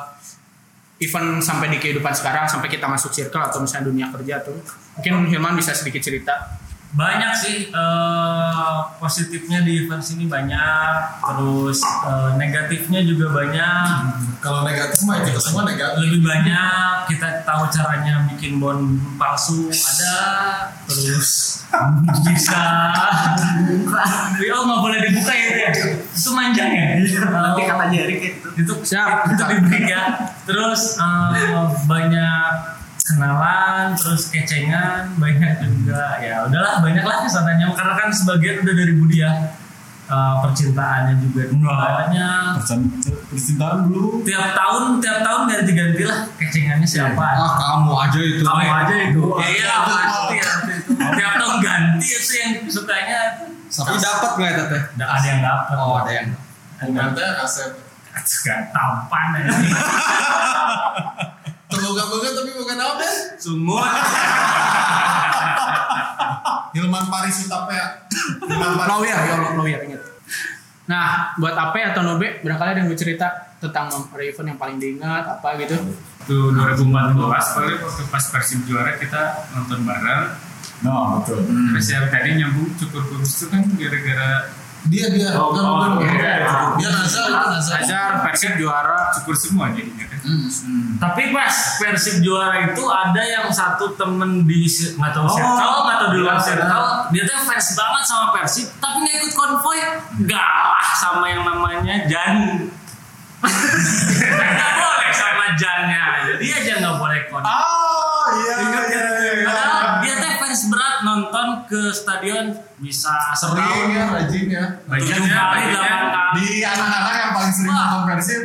event 0.98 1.40
sampai 1.46 1.70
di 1.70 1.78
kehidupan 1.78 2.14
sekarang 2.14 2.50
sampai 2.50 2.68
kita 2.74 2.90
masuk 2.90 3.14
circle 3.14 3.42
atau 3.42 3.62
misalnya 3.62 3.86
dunia 3.90 4.08
kerja 4.10 4.42
tuh. 4.42 4.58
Mungkin 4.98 5.30
Hilman 5.30 5.54
bisa 5.54 5.78
sedikit 5.78 6.02
cerita. 6.02 6.58
Banyak 6.96 7.32
sih 7.36 7.68
eh, 7.68 8.78
positifnya 8.96 9.60
di 9.68 9.84
event 9.84 10.00
sini 10.00 10.24
banyak, 10.24 11.20
terus 11.20 11.84
eh, 11.84 12.32
negatifnya 12.40 13.04
juga 13.04 13.28
banyak. 13.36 13.84
Kalau 14.40 14.64
negatif 14.64 15.04
mah 15.04 15.20
kita 15.20 15.40
semua 15.42 15.68
negatif. 15.68 16.00
Lebih 16.00 16.22
banyak 16.24 17.12
kita 17.12 17.44
tahu 17.44 17.68
caranya 17.68 18.24
bikin 18.32 18.64
bon 18.64 18.96
palsu 19.20 19.68
ada, 19.68 20.20
terus 20.88 21.64
bisa. 22.24 22.64
Oh 24.58 24.64
nggak 24.66 24.82
boleh 24.82 25.00
dibuka 25.06 25.34
ya 25.34 25.46
itu 25.46 25.58
ya? 25.60 25.72
Itu 26.02 26.30
manjang 26.34 26.72
ya? 26.74 26.86
Nanti 27.30 27.62
kata 27.68 27.86
jari 27.94 28.16
gitu. 28.26 28.48
Itu 28.58 28.74
Siap. 28.82 29.38
itu 29.38 29.78
ya. 29.86 30.34
Terus 30.50 30.98
eh, 30.98 31.62
banyak 31.86 32.77
kenalan, 33.08 33.96
terus 33.96 34.28
kecengan, 34.28 35.16
banyak 35.16 35.64
juga. 35.64 36.20
Ya 36.20 36.44
udahlah 36.44 36.84
banyak 36.84 37.04
lah 37.08 37.24
ke 37.24 37.30
sananya. 37.32 37.72
Karena 37.72 37.94
kan 37.96 38.10
sebagian 38.12 38.68
udah 38.68 38.76
dari 38.76 38.94
Budia 39.00 39.32
Eh, 40.08 40.36
percintaannya 40.40 41.20
juga 41.20 41.52
banyak. 41.52 42.64
percintaan 43.28 43.92
dulu. 43.92 44.24
Tiap 44.24 44.56
tahun 44.56 45.04
tiap 45.04 45.20
tahun 45.20 45.52
ganti-ganti 45.52 46.08
lah 46.08 46.24
kecengannya 46.40 46.88
siapa. 46.88 47.20
Ah, 47.20 47.60
kamu 47.60 47.92
aja 47.92 48.20
itu. 48.24 48.40
kamu 48.40 48.72
aja 48.72 48.96
itu. 49.04 49.20
iya 49.36 49.74
pasti 49.84 50.40
ya 50.40 50.52
itu. 50.80 50.92
Tiap 50.96 51.34
tahun 51.44 51.56
ganti 51.60 52.08
itu 52.08 52.32
yang 52.40 52.52
sukanya. 52.72 53.20
Tapi 53.68 54.00
dapat 54.00 54.32
nggak 54.40 54.52
itu 54.56 54.64
teh? 54.72 54.82
Nggak 54.96 55.10
ada 55.12 55.26
yang 55.28 55.42
dapat. 55.44 55.76
Oh, 55.76 56.00
ada 56.00 56.12
yang. 56.16 56.28
Penggantian 56.80 57.44
Asep. 57.44 57.70
Gak 58.18 58.74
tampan 58.74 59.46
ya 61.96 62.04
Terboga-boga 62.04 62.30
tapi 62.36 62.52
bukan 62.58 62.78
apa 62.78 63.06
sungguh 63.40 63.80
Hilman 66.78 67.06
Paris 67.10 67.48
Utapea. 67.48 68.06
Hilman 68.46 68.72
Paris. 68.78 68.90
Lawyer, 68.92 69.18
ya 69.18 69.36
lawyer 69.58 69.80
ingat. 69.88 70.02
Nah, 70.88 71.36
buat 71.42 71.58
apa 71.58 71.92
atau 71.92 72.06
Nobe, 72.06 72.40
barangkali 72.46 72.70
ada 72.72 72.80
yang 72.80 72.88
mau 72.88 72.96
cerita 72.96 73.28
tentang 73.58 73.90
event 74.14 74.48
yang 74.54 74.60
paling 74.62 74.78
diingat 74.78 75.26
apa 75.26 75.58
gitu. 75.60 75.74
Itu 76.24 76.54
2014 76.54 77.18
kali 77.58 77.74
waktu 77.82 78.04
pas 78.14 78.26
Persib 78.30 78.62
juara 78.70 78.94
kita 78.96 79.52
nonton 79.58 79.82
bareng. 79.88 80.46
nah 80.78 81.18
betul 81.18 81.42
Terus 81.42 81.90
yang 81.90 82.06
tadi 82.06 82.38
nyambung 82.38 82.70
cukur 82.78 83.02
kurus 83.10 83.42
itu 83.42 83.50
kan 83.50 83.66
gara-gara 83.66 84.46
Dia 84.88 85.06
dia. 85.12 85.30
Oh, 85.36 85.52
Bukan, 85.52 85.64
oh, 85.64 85.74
bukan. 85.76 85.92
iya. 86.08 86.36
Dia 86.76 86.90
Nazar 86.90 87.26
itu 87.28 87.46
Nazar. 87.52 87.78
Ajar 87.82 88.10
Persib 88.24 88.54
juara. 88.56 89.00
cukur 89.14 89.36
semua 89.36 89.72
jadinya 89.72 90.06
kan. 90.06 90.20
tapi 91.00 91.32
pas 91.32 91.56
Persib 91.80 92.20
juara 92.20 92.68
itu 92.68 92.84
ada 92.84 93.22
yang 93.24 93.48
satu 93.50 93.96
temen 93.96 94.44
di 94.44 94.68
nggak 94.68 95.12
tahu 95.12 95.26
circle 95.26 95.80
nggak 95.88 95.98
tahu 95.98 96.10
di 96.12 96.20
luar 96.20 96.38
circle 96.38 96.86
dia 97.10 97.24
tuh 97.24 97.40
fans 97.42 97.68
banget 97.74 98.04
sama 98.04 98.26
Persib 98.36 98.68
tapi 98.78 98.98
nggak 99.02 99.16
ikut 99.18 99.34
konvoy 99.34 99.80
galah 100.28 100.88
sama 100.94 101.26
yang 101.28 101.44
namanya 101.44 102.04
Jan 102.06 102.36
nggak 104.28 104.72
boleh 104.76 105.12
sama 105.14 105.46
Jannya 105.56 106.04
jadi 106.28 106.46
aja 106.52 106.74
nggak 106.84 106.96
boleh 107.00 107.20
konvoy 107.30 107.48
oh 107.48 108.26
iya 108.38 108.54
nonton 111.00 111.48
ke 111.64 111.90
stadion 111.90 112.54
bisa 112.78 113.14
Sering 113.34 113.58
setahun 113.58 113.88
ya, 113.90 114.04
rajin 114.08 114.46
ya. 114.48 114.64
tujuh 114.86 115.26
kali 115.26 115.62
delapan 115.68 116.06
kali 116.08 116.34
Di 116.36 116.48
anak-anak 116.62 117.14
yang 117.16 117.32
paling 117.32 117.52
sering 117.52 117.70
Wah. 117.70 117.80
nonton 117.84 118.04
Persib. 118.08 118.44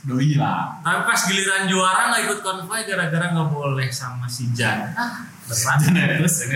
doi 0.00 0.32
lah 0.34 0.80
Tapi 0.80 1.00
pas 1.04 1.20
giliran 1.22 1.62
juara 1.64 2.08
nggak 2.08 2.22
ikut 2.24 2.38
konvoy 2.40 2.80
gara-gara 2.82 3.26
nggak 3.30 3.48
boleh 3.48 3.88
sama 3.90 4.24
si 4.24 4.48
Jan. 4.50 4.96
Ah, 4.96 5.28
berat. 5.44 5.76
terus 5.84 6.34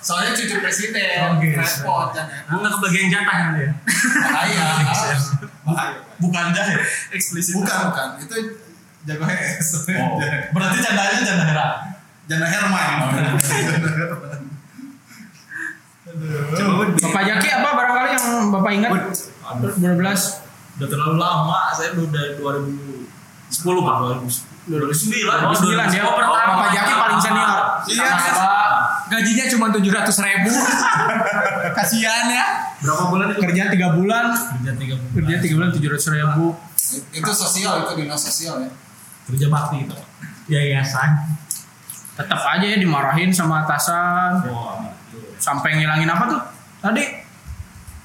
Soalnya 0.00 0.32
cucu 0.32 0.56
presiden, 0.58 1.36
Oke. 1.36 1.52
repot 1.52 2.08
kan 2.10 2.24
ya. 2.24 2.40
Nggak 2.48 2.72
kebagian 2.72 3.06
jatah 3.08 3.36
nanti 3.36 3.60
ya. 3.64 3.72
Bahaya. 4.32 4.64
Bukan 6.16 6.44
jahit 6.52 6.80
Eksplisit. 7.12 7.56
Bukan, 7.56 7.78
bukan. 7.88 8.08
Itu 8.20 8.34
jago 9.00 9.24
HS. 9.24 9.88
oh 9.96 10.20
berarti 10.52 10.76
candanya 10.78 11.24
canda 11.24 11.44
hera 11.48 11.68
Jana 12.30 12.46
Herman. 12.46 12.90
Bapak 16.96 17.22
Jaki 17.22 17.48
apa 17.50 17.68
barangkali 17.74 18.08
yang 18.12 18.24
Bapak 18.50 18.70
ingat? 18.72 18.90
12 19.82 20.46
Udah 20.78 20.88
terlalu 20.88 21.16
lama, 21.18 21.74
saya 21.74 21.92
udah 21.92 22.06
dari 22.08 22.38
2010 22.38 22.86
Pak. 23.82 23.94
2009 24.70 24.70
Oh, 24.70 25.50
2009 25.50 25.90
dia 25.90 26.02
Oh, 26.02 26.14
pertama. 26.14 26.54
Bapak 26.54 26.68
Jaki 26.70 26.92
paling 26.94 27.20
senior. 27.20 27.50
Iya. 27.84 28.06
Gajinya 29.10 29.44
cuma 29.50 29.66
tujuh 29.74 29.90
ratus 29.90 30.16
ribu. 30.22 30.54
Kasihan 31.76 32.30
ya. 32.30 32.44
Berapa 32.78 33.10
bulan 33.10 33.26
itu? 33.34 33.42
kerja 33.42 33.62
3 33.66 33.98
bulan, 33.98 34.26
Kerja 34.54 34.72
tiga 34.78 34.94
bulan. 34.96 35.10
kerja 35.18 35.34
3 35.42 35.58
bulan 35.58 35.70
700 35.74 36.14
ribu. 36.14 36.46
itu 37.10 37.30
sosial, 37.32 37.72
itu 37.82 37.92
dinas 37.98 38.22
sosial 38.22 38.54
ya. 38.62 38.70
Kerja 39.26 39.46
bakti 39.50 39.82
itu. 39.82 39.96
Yayasan. 40.46 41.38
Tetap 42.20 42.40
aja 42.46 42.66
ya 42.66 42.76
dimarahin 42.76 43.30
sama 43.30 43.64
atasan. 43.64 44.44
Wah, 44.46 44.76
itu. 45.08 45.18
Sampai 45.36 45.74
ngilangin 45.74 46.06
apa 46.06 46.24
tuh? 46.26 46.42
Tadi 46.80 47.04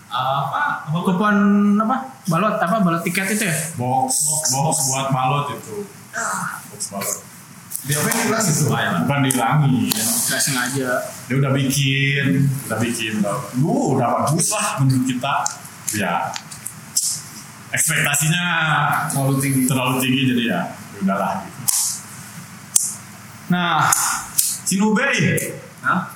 Apa? 0.08 0.88
Apa 0.88 1.00
kupon 1.02 1.36
apa? 1.78 1.98
Balot 2.26 2.56
apa? 2.56 2.76
Balot 2.80 3.02
tiket 3.02 3.28
itu 3.30 3.44
ya? 3.44 3.56
box 3.76 4.32
box 4.50 4.76
buat 4.88 5.08
balot 5.10 5.46
itu 5.54 5.84
box 6.66 6.82
balot 6.90 7.18
Dia 7.84 8.00
apa 8.00 8.08
yang 8.08 8.20
bilang 8.26 8.42
itu? 8.42 8.64
bukan 9.04 9.20
dihilangin 9.22 9.72
Gak 10.26 10.40
sengaja. 10.40 10.90
dia 11.28 11.36
udah 11.36 11.52
bikin 11.52 12.48
udah 12.66 12.80
bikin 12.80 13.14
lu 13.56 13.94
udah 13.94 14.24
bagus 14.24 14.48
lah 14.50 14.80
menurut 14.80 15.04
kita 15.06 15.36
ya 15.94 16.32
ekspektasinya 17.70 18.44
Terlalu 19.10 19.34
tinggi. 19.38 19.62
terlalu 19.66 19.94
tinggi 20.00 20.22
jadi 20.32 20.44
ya 20.46 20.62
ya 20.96 20.98
udahlah 21.04 21.32
gitu 21.44 21.60
Nah, 23.50 23.86
Sinubei 24.66 25.38
Hah? 25.86 26.10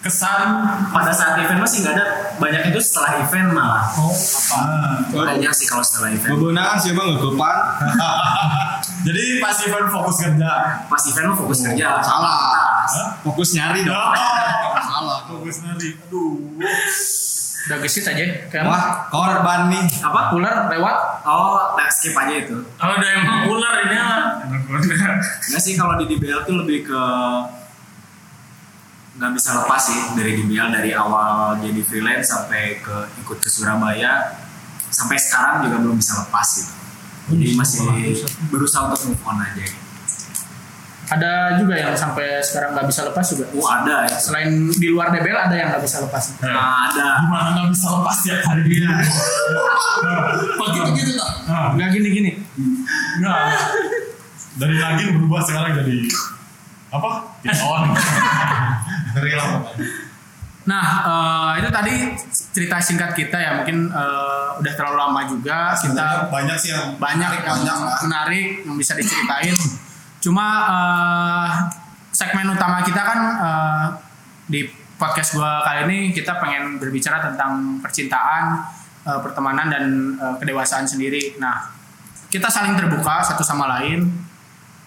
kesan 0.00 0.64
Pada 0.96 1.12
saat 1.12 1.36
event 1.44 1.60
masih 1.60 1.84
nggak 1.84 1.92
ada. 1.92 2.06
Banyak 2.40 2.72
itu 2.72 2.80
setelah 2.80 3.20
event 3.20 3.52
malah. 3.52 3.84
Oh, 4.00 4.12
ah, 4.56 4.96
Banyak 5.12 5.52
sih 5.52 5.68
kalau 5.68 5.84
setelah 5.84 6.16
event. 6.16 6.40
Bebenang 6.40 6.80
siapa 6.80 7.00
nggak 7.04 7.20
kepan? 7.20 7.56
jadi 9.06 9.22
pas 9.40 9.56
event 9.64 9.88
fokus 9.92 10.16
kerja 10.24 10.52
Pas 10.88 11.02
event 11.04 11.26
lo 11.32 11.34
fokus 11.36 11.58
kerja. 11.68 12.00
Salah. 12.00 12.40
Hah? 12.88 13.08
Fokus 13.20 13.52
nyari 13.52 13.84
dong. 13.84 14.12
salah 14.90 15.24
fokus 15.24 15.56
nari 15.64 15.96
aduh 15.96 16.36
udah 17.68 17.78
gesit 17.84 18.08
aja. 18.08 18.24
Kayak 18.48 18.64
Wah, 18.64 19.10
korban 19.12 19.68
nih. 19.68 19.84
Apa? 20.00 20.32
ular 20.32 20.72
lewat. 20.72 20.98
Oh, 21.28 21.76
nah, 21.76 21.88
skip 21.92 22.16
aja 22.16 22.34
itu. 22.40 22.56
kalau 22.80 22.96
udah 22.96 23.10
emang 23.20 23.38
ular 23.52 23.74
ini 23.84 23.96
mah. 24.00 24.24
Nggak 25.50 25.60
sih 25.60 25.74
kalau 25.76 26.00
di 26.00 26.04
DBL 26.08 26.48
tuh 26.48 26.56
lebih 26.64 26.88
ke 26.88 27.02
nggak 29.20 29.36
bisa 29.36 29.52
lepas 29.52 29.82
sih 29.84 30.00
dari 30.16 30.32
DBL 30.32 30.72
dari 30.72 30.96
awal 30.96 31.60
jadi 31.60 31.80
freelance 31.84 32.32
sampai 32.32 32.80
ke 32.80 33.20
ikut 33.20 33.36
ke 33.36 33.48
Surabaya 33.52 34.32
sampai 34.88 35.20
sekarang 35.20 35.68
juga 35.68 35.76
belum 35.76 36.00
bisa 36.00 36.24
lepas 36.24 36.48
gitu. 36.56 36.72
Jadi 37.30 37.52
masih 37.52 37.84
berusaha 38.48 38.88
untuk 38.88 39.12
move 39.12 39.22
on 39.28 39.44
aja. 39.44 39.60
Gitu. 39.60 39.79
Ada 41.10 41.58
juga 41.58 41.74
yang 41.74 41.90
sampai 41.92 42.38
sekarang 42.38 42.70
nggak 42.70 42.86
bisa 42.86 43.02
lepas 43.02 43.26
juga. 43.26 43.44
Oh 43.52 43.66
ada 43.66 44.06
ya. 44.06 44.14
Selain 44.14 44.46
di 44.70 44.86
luar 44.86 45.10
DBL 45.10 45.38
ada 45.42 45.54
yang 45.54 45.68
nggak 45.74 45.82
bisa 45.82 45.98
lepas. 46.00 46.38
Nah, 46.38 46.86
ada. 46.86 47.08
gimana 47.20 47.48
nggak 47.50 47.68
bisa 47.74 47.86
lepas 47.90 48.16
tiap 48.22 48.40
hari 48.46 48.62
dia 48.64 48.86
Kok 50.54 50.68
gitu-gitu 50.70 51.12
tak? 51.18 51.30
nah, 51.46 51.74
Nggak 51.74 51.88
gini-gini. 51.92 52.30
nggak 53.18 53.38
dari 54.56 54.76
lagi 54.76 55.04
berubah 55.10 55.40
sekarang 55.42 55.72
jadi 55.78 55.96
apa 56.90 57.10
on 57.64 57.82
Dari 59.14 59.32
lama. 59.34 59.66
Nah, 60.60 60.86
eh, 61.02 61.50
itu 61.58 61.68
tadi 61.68 61.94
cerita 62.54 62.78
singkat 62.78 63.10
kita 63.10 63.34
ya. 63.34 63.50
Mungkin 63.58 63.90
eh, 63.90 64.48
udah 64.62 64.72
terlalu 64.78 64.96
lama 64.96 65.20
juga. 65.26 65.74
Kita 65.74 66.30
banyak 66.30 66.54
sih 66.54 66.70
yang 66.70 66.94
banyak 66.94 67.30
yang 67.42 67.58
lah. 67.66 67.98
menarik 68.06 68.62
yang 68.62 68.78
bisa 68.78 68.94
diceritain. 68.94 69.58
Cuma 70.20 70.46
eh, 70.68 71.48
segmen 72.12 72.52
utama 72.52 72.84
kita 72.84 73.02
kan 73.02 73.20
eh, 73.40 73.86
di 74.46 74.60
podcast 75.00 75.40
gua 75.40 75.64
kali 75.64 75.88
ini 75.88 75.98
kita 76.12 76.36
pengen 76.36 76.76
berbicara 76.76 77.24
tentang 77.32 77.80
percintaan, 77.80 78.68
eh, 79.08 79.20
pertemanan 79.24 79.66
dan 79.72 79.84
eh, 80.20 80.34
kedewasaan 80.38 80.84
sendiri. 80.84 81.40
Nah, 81.40 81.72
kita 82.28 82.46
saling 82.46 82.76
terbuka 82.76 83.24
satu 83.24 83.40
sama 83.40 83.80
lain. 83.80 84.06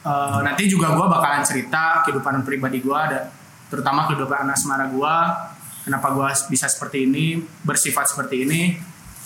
Eh, 0.03 0.39
nanti 0.43 0.67
juga 0.67 0.91
gua 0.91 1.07
bakalan 1.07 1.41
cerita 1.47 2.03
kehidupan 2.03 2.43
pribadi 2.43 2.83
ada 2.91 3.31
terutama 3.71 4.05
kehidupan 4.11 4.45
asmara 4.51 4.91
gua 4.91 5.47
kenapa 5.81 6.11
gua 6.11 6.29
bisa 6.51 6.67
seperti 6.67 7.07
ini 7.07 7.39
bersifat 7.63 8.11
seperti 8.11 8.43
ini 8.43 8.61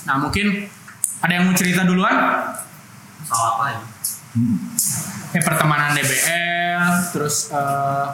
nah 0.06 0.16
mungkin 0.22 0.70
ada 1.20 1.32
yang 1.34 1.50
mau 1.50 1.58
cerita 1.58 1.84
duluan 1.84 2.16
Soal 3.26 3.60
apa 3.60 3.66
ya? 3.74 3.80
Kayak 5.34 5.46
pertemanan 5.46 5.94
DBL 5.98 7.14
terus 7.14 7.52
eh, 7.52 8.08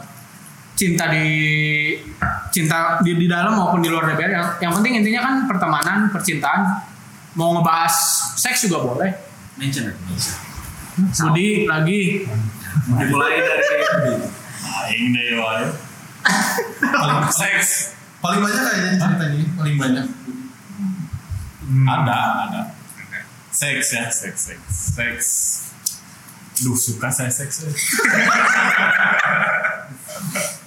cinta 0.74 1.06
di 1.14 1.28
cinta 2.50 3.00
di, 3.02 3.14
di 3.18 3.28
dalam 3.30 3.54
maupun 3.58 3.82
di 3.82 3.90
luar 3.90 4.10
DBL 4.14 4.32
yang, 4.34 4.48
yang 4.70 4.72
penting 4.78 4.94
intinya 5.02 5.22
kan 5.22 5.36
pertemanan 5.50 5.98
percintaan. 6.10 6.92
Mau 7.34 7.58
ngebahas 7.58 7.96
seks 8.38 8.70
juga 8.70 8.86
boleh. 8.86 9.10
Mention. 9.58 9.90
Budi 10.94 11.66
lagi. 11.66 12.30
Dimulai 12.94 13.42
dari 13.42 13.66
aing 14.64 15.14
deh 15.14 15.38
wae 15.38 15.66
Paling, 16.82 17.30
seks. 17.30 17.94
paling 18.22 18.40
banyak 18.42 18.64
kayaknya 18.66 18.92
cerita 19.02 19.26
ini. 19.34 19.44
Paling 19.58 19.76
banyak. 19.82 20.06
ada 21.90 22.18
ada. 22.50 22.62
Seks 23.50 23.98
ya 23.98 24.06
seks 24.14 24.40
seks. 24.54 24.66
Seks 24.94 25.28
Duh 26.56 26.76
suka 26.76 27.10
saya 27.10 27.28
seks 27.28 27.66
eh. 27.66 27.74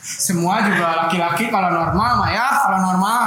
semua 0.03 0.62
juga 0.62 1.07
laki-laki 1.07 1.49
kalau 1.49 1.70
normal 1.70 2.11
mah 2.18 2.31
ya 2.31 2.46
kalau 2.59 2.79
normal 2.81 3.22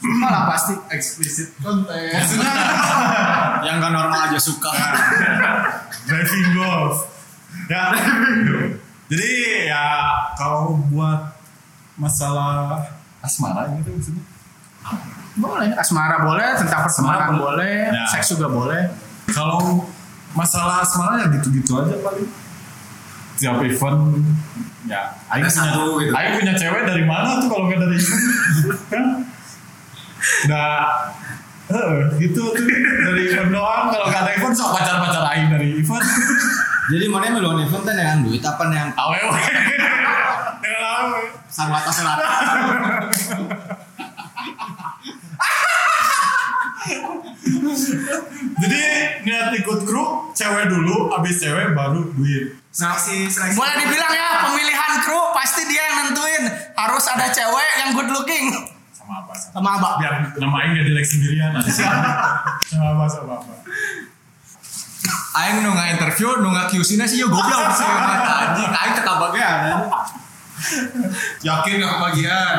semua 0.00 0.28
lah 0.28 0.42
pasti 0.48 0.72
Eksplisit 0.88 1.52
konten. 1.60 1.92
Yang 3.66 3.74
gak 3.76 3.92
normal 3.92 4.20
aja 4.26 4.40
suka. 4.40 4.72
driving 6.02 6.56
golf 6.56 7.06
ya 7.68 7.94
jadi 9.06 9.30
ya 9.68 9.84
kalau 10.34 10.78
buat 10.88 11.34
masalah 11.94 12.82
asmara 13.20 13.68
gitu 13.78 13.90
maksudnya 13.92 14.22
boleh 15.36 15.70
asmara 15.76 16.24
boleh 16.24 16.48
tentang 16.58 16.82
pertemanan 16.82 17.30
Asmara 17.30 17.38
boleh 17.38 17.76
Ya. 17.90 18.04
seks 18.08 18.34
juga 18.34 18.48
boleh 18.50 18.82
kalau 19.30 19.86
masalah 20.34 20.82
asmara 20.84 21.26
ya 21.26 21.26
gitu-gitu 21.38 21.78
aja 21.80 21.96
paling. 22.00 22.28
Tiap 23.40 23.56
event 23.64 24.00
ya 24.84 25.16
Aing 25.32 25.44
Ada 25.44 25.50
punya, 25.50 25.70
satu 25.72 25.82
gitu. 26.02 26.12
Aing 26.12 26.32
punya 26.36 26.54
cewek 26.56 26.82
dari 26.84 27.04
mana 27.08 27.40
tuh 27.40 27.48
kalau 27.48 27.64
nggak 27.70 27.80
dari 27.80 27.98
Kan? 28.92 29.04
udah 30.20 30.72
eh, 31.72 31.96
gitu 32.20 32.40
tuh. 32.52 32.64
Dari 33.08 33.20
event 33.32 33.50
doang 33.54 33.88
kalau 33.88 34.06
nggak 34.12 34.22
ada 34.28 34.32
event 34.36 34.54
sok 34.54 34.76
pacar-pacar 34.76 35.24
Aing 35.32 35.48
dari 35.48 35.80
event. 35.80 36.04
Jadi 36.90 37.04
mana 37.06 37.30
meluang 37.30 37.62
event 37.62 37.82
teh 37.86 37.94
dengan 37.94 38.18
duit 38.26 38.42
apa 38.42 38.62
yang 38.66 38.90
awewe 38.98 39.38
dengan 40.58 40.82
awewe 40.82 41.22
sarwa 41.46 41.78
atas. 41.78 41.94
Selatan. 42.02 42.28
jadi 48.60 48.82
niat 49.24 49.52
ikut 49.62 49.80
kru 49.84 50.19
cewek 50.40 50.64
dulu 50.66 51.12
abis 51.12 51.36
cewek 51.38 51.76
baru 51.76 52.00
duit 52.16 52.56
Seleksi, 52.70 53.28
seleksi. 53.28 53.58
boleh 53.58 53.76
dibilang 53.76 54.08
ya 54.08 54.46
pemilihan 54.46 54.92
kru 55.02 55.20
pasti 55.34 55.68
dia 55.68 55.82
yang 55.84 55.96
nentuin 56.06 56.44
harus 56.72 57.04
ada 57.06 57.28
cewek 57.28 57.70
yang 57.78 57.90
good 57.92 58.08
looking 58.08 58.46
sama 58.90 59.20
apa 59.20 59.32
sama, 59.34 59.52
sama 59.52 59.70
abah 59.76 59.92
biar 60.00 60.12
nama 60.34 60.56
Aing 60.62 60.72
gak 60.72 60.86
dilek 60.86 61.04
sendirian 61.04 61.50
sama 61.60 62.86
apa 62.88 63.04
sama 63.06 63.32
apa 63.36 63.52
Aing 65.30 65.62
nu 65.62 65.70
nggak 65.70 65.94
interview, 65.94 66.42
nu 66.42 66.50
nggak 66.50 66.68
QC 66.68 66.98
na 66.98 67.06
sih 67.06 67.22
yo 67.22 67.30
goblok 67.30 67.70
sih 67.70 67.86
mata 67.86 68.50
anjing. 68.50 68.66
Aing 68.66 68.94
ketabagian. 68.98 69.58
Yakin 71.40 71.80
gak 71.80 71.92
kebagian? 71.96 72.56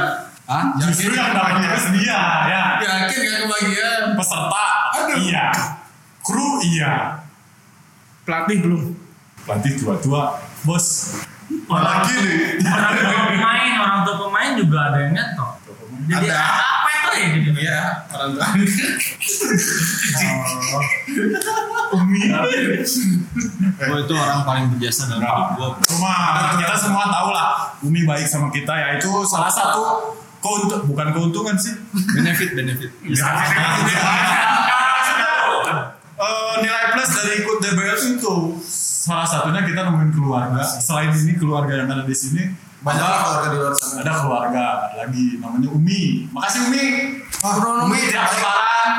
Hah? 0.50 0.63
justru 0.76 1.13
yang 1.13 1.32
namanya 1.32 1.78
tersedia 1.78 2.20
ya 2.50 2.63
Yakin 2.82 3.20
gak 3.22 3.39
kebagian? 3.46 4.02
peserta 4.17 4.67
iya 5.22 5.46
Kru 6.26 6.60
iya. 6.65 7.21
Pelatih 8.22 8.58
belum. 8.62 8.82
Pelatih 9.44 9.72
tua-tua, 9.78 10.38
bos. 10.62 10.88
Orang 11.68 11.84
Lagi 11.84 12.16
nih. 12.16 12.64
orang 12.64 12.94
tua 12.96 13.22
pemain, 13.28 13.74
orang 13.78 14.00
tua 14.04 14.16
pemain 14.28 14.52
juga 14.56 14.78
ada 14.88 14.98
yang 15.02 15.12
nyetok. 15.12 15.52
Jadi 16.02 16.28
Ada. 16.28 16.40
apa 16.42 16.90
itu 16.92 17.08
ya 17.14 17.28
gitu? 17.38 17.50
Iya, 17.56 17.80
orang 18.10 18.30
tua. 18.34 18.46
Umi. 21.92 22.20
Oh 23.82 23.98
itu 23.98 24.14
orang 24.14 24.46
paling 24.46 24.66
berjasa 24.72 25.10
dalam 25.10 25.26
hidup 25.26 25.50
gua. 25.58 25.70
Cuma 25.84 26.14
kita 26.56 26.76
semua 26.78 27.10
tahu 27.10 27.30
lah 27.34 27.50
Umi 27.82 28.06
baik 28.06 28.30
sama 28.30 28.48
kita 28.48 28.72
ya 28.72 28.88
itu 28.96 29.10
salah 29.26 29.50
satu 29.50 30.14
keuntung 30.38 30.86
bukan 30.88 31.08
keuntungan 31.12 31.58
sih. 31.58 31.74
Benefit 32.14 32.54
benefit. 32.54 32.90
Eh, 36.22 36.54
nilai 36.62 36.86
plus 36.92 37.10
dari 37.12 37.32
ikut 37.40 37.58
DBL 37.60 37.98
itu 38.14 38.34
salah 39.02 39.26
satunya 39.26 39.62
kita 39.62 39.82
nemuin 39.84 40.12
keluarga. 40.12 40.62
Selain 40.62 41.10
ini 41.12 41.34
keluarga 41.34 41.74
yang 41.76 41.90
ada 41.90 42.04
di 42.04 42.14
sini 42.14 42.44
Banyak 42.80 42.98
ada- 43.00 43.20
keluarga 43.20 43.48
di 43.48 43.58
luar 43.58 43.74
sana. 43.74 44.00
ada 44.00 44.14
keluarga 44.16 44.66
lagi 44.96 45.26
namanya 45.38 45.70
Umi. 45.70 46.30
Makasih 46.30 46.60
Umi. 46.68 46.86
Oh, 47.42 47.86
Umi 47.86 48.00
tiap 48.08 48.30
lebaran 48.30 48.92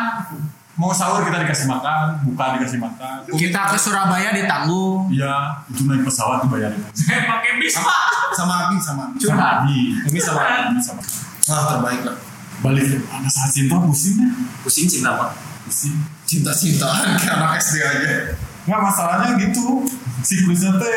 mau 0.72 0.90
sahur 0.90 1.22
kita 1.22 1.38
dikasih 1.38 1.68
makan, 1.68 2.26
buka 2.26 2.58
dikasih 2.58 2.78
makan. 2.80 3.22
Kita 3.28 3.70
ke 3.70 3.76
Surabaya 3.76 4.34
ditanggung. 4.34 5.06
Iya, 5.08 5.62
itu 5.68 5.84
naik 5.84 6.02
pesawat 6.02 6.42
dibayarin. 6.42 6.80
Saya 6.90 7.22
pakai 7.30 7.50
bis 7.56 7.76
pak. 7.76 8.02
sama 8.34 8.66
Abi 8.66 8.76
sama 8.80 9.02
Abi. 9.06 9.16
Sama 9.20 9.44
Abi. 9.60 9.78
Umi 10.04 10.18
sama 10.18 10.40
Abi 10.42 10.80
sama. 10.80 11.02
Ah, 11.46 11.62
terbaik 11.70 12.02
lah. 12.02 12.16
Balik 12.60 12.98
ada 13.04 13.28
saat 13.28 13.50
cinta 13.52 13.78
pusing 13.78 14.16
ya. 14.16 14.30
Pusing 14.62 14.86
cinta 14.88 15.14
pak. 15.14 15.30
Pusing. 15.62 15.94
Cinta-cintaan 16.32 17.20
kayak 17.20 17.36
anak 17.36 17.60
SD 17.60 17.84
aja. 17.84 18.32
Nggak 18.64 18.80
masalahnya 18.80 19.36
gitu. 19.36 19.84
Siklusnya 20.24 20.80
teh 20.80 20.96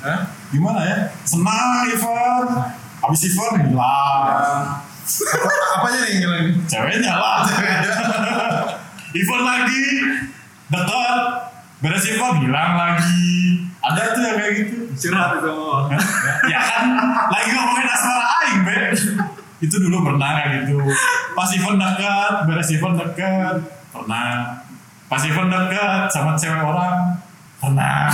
Hah? 0.00 0.32
gimana 0.48 0.80
ya? 0.88 0.96
Senang 1.28 1.84
event 1.92 2.48
habis 3.04 3.28
event 3.28 3.60
hilang. 3.60 4.24
Apa, 5.04 5.52
apanya 5.76 5.98
nih 6.00 6.08
yang 6.16 6.20
hilang 6.24 6.44
ceweknya 6.64 7.12
lah. 7.12 7.44
Event 9.12 9.44
lagi. 9.44 9.84
Dekat 10.72 11.20
beres 11.84 12.08
event 12.08 12.40
hilang 12.40 12.72
lagi. 12.72 13.28
Ada 13.84 14.16
tuh 14.16 14.22
yang 14.24 14.36
kayak 14.40 14.52
gitu. 14.64 14.76
Curhat 14.96 15.44
itu. 15.44 15.56
ya 16.48 16.60
kan? 16.64 16.84
Lagi 17.36 17.48
ngomongin 17.52 17.88
asmara 17.92 18.26
aing 18.40 18.60
be. 18.64 18.76
Itu 19.60 19.76
dulu 19.76 20.08
pernah 20.08 20.40
kayak 20.40 20.64
gitu. 20.64 20.80
Pas 21.36 21.52
event 21.52 21.76
dekat 21.76 22.32
beres 22.48 22.72
event 22.72 22.96
dekat 22.96 23.77
pernah 23.88 24.26
pas 25.04 25.22
event 25.22 25.48
dekat 25.48 26.08
sama 26.08 26.32
cewek 26.34 26.60
orang 26.60 27.16
pernah 27.56 28.08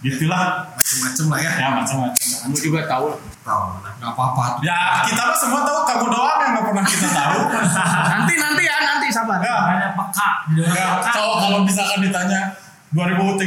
gitulah 0.00 0.66
Macem-macem 0.72 1.24
lah 1.28 1.38
ya. 1.38 1.50
ya 1.56 1.68
macam-macam 1.72 2.24
Kamu 2.40 2.56
juga 2.56 2.80
tahu. 2.84 3.06
Tahu. 3.40 3.62
Gak 4.00 4.10
apa-apa. 4.10 4.44
ya 4.60 5.04
kita 5.04 5.22
mah 5.22 5.36
semua 5.36 5.60
tahu 5.60 5.78
kamu 5.84 6.06
doang 6.08 6.38
yang 6.40 6.50
nggak 6.52 6.66
pernah 6.66 6.84
kita 6.84 7.08
tahu 7.08 7.40
Nanti 8.12 8.32
nanti 8.34 8.62
ya 8.64 8.76
nanti 8.82 9.06
sabar. 9.08 9.38
ya 9.38 9.56
Banyak 9.62 9.90
peka. 9.94 10.28
Jadi 10.48 10.60
orang 10.62 10.74
ya 10.74 10.86
peka. 10.96 11.10
cowok 11.12 11.36
kalau 11.38 11.58
misalkan 11.62 11.98
ditanya 12.00 12.40
2013 12.90 13.46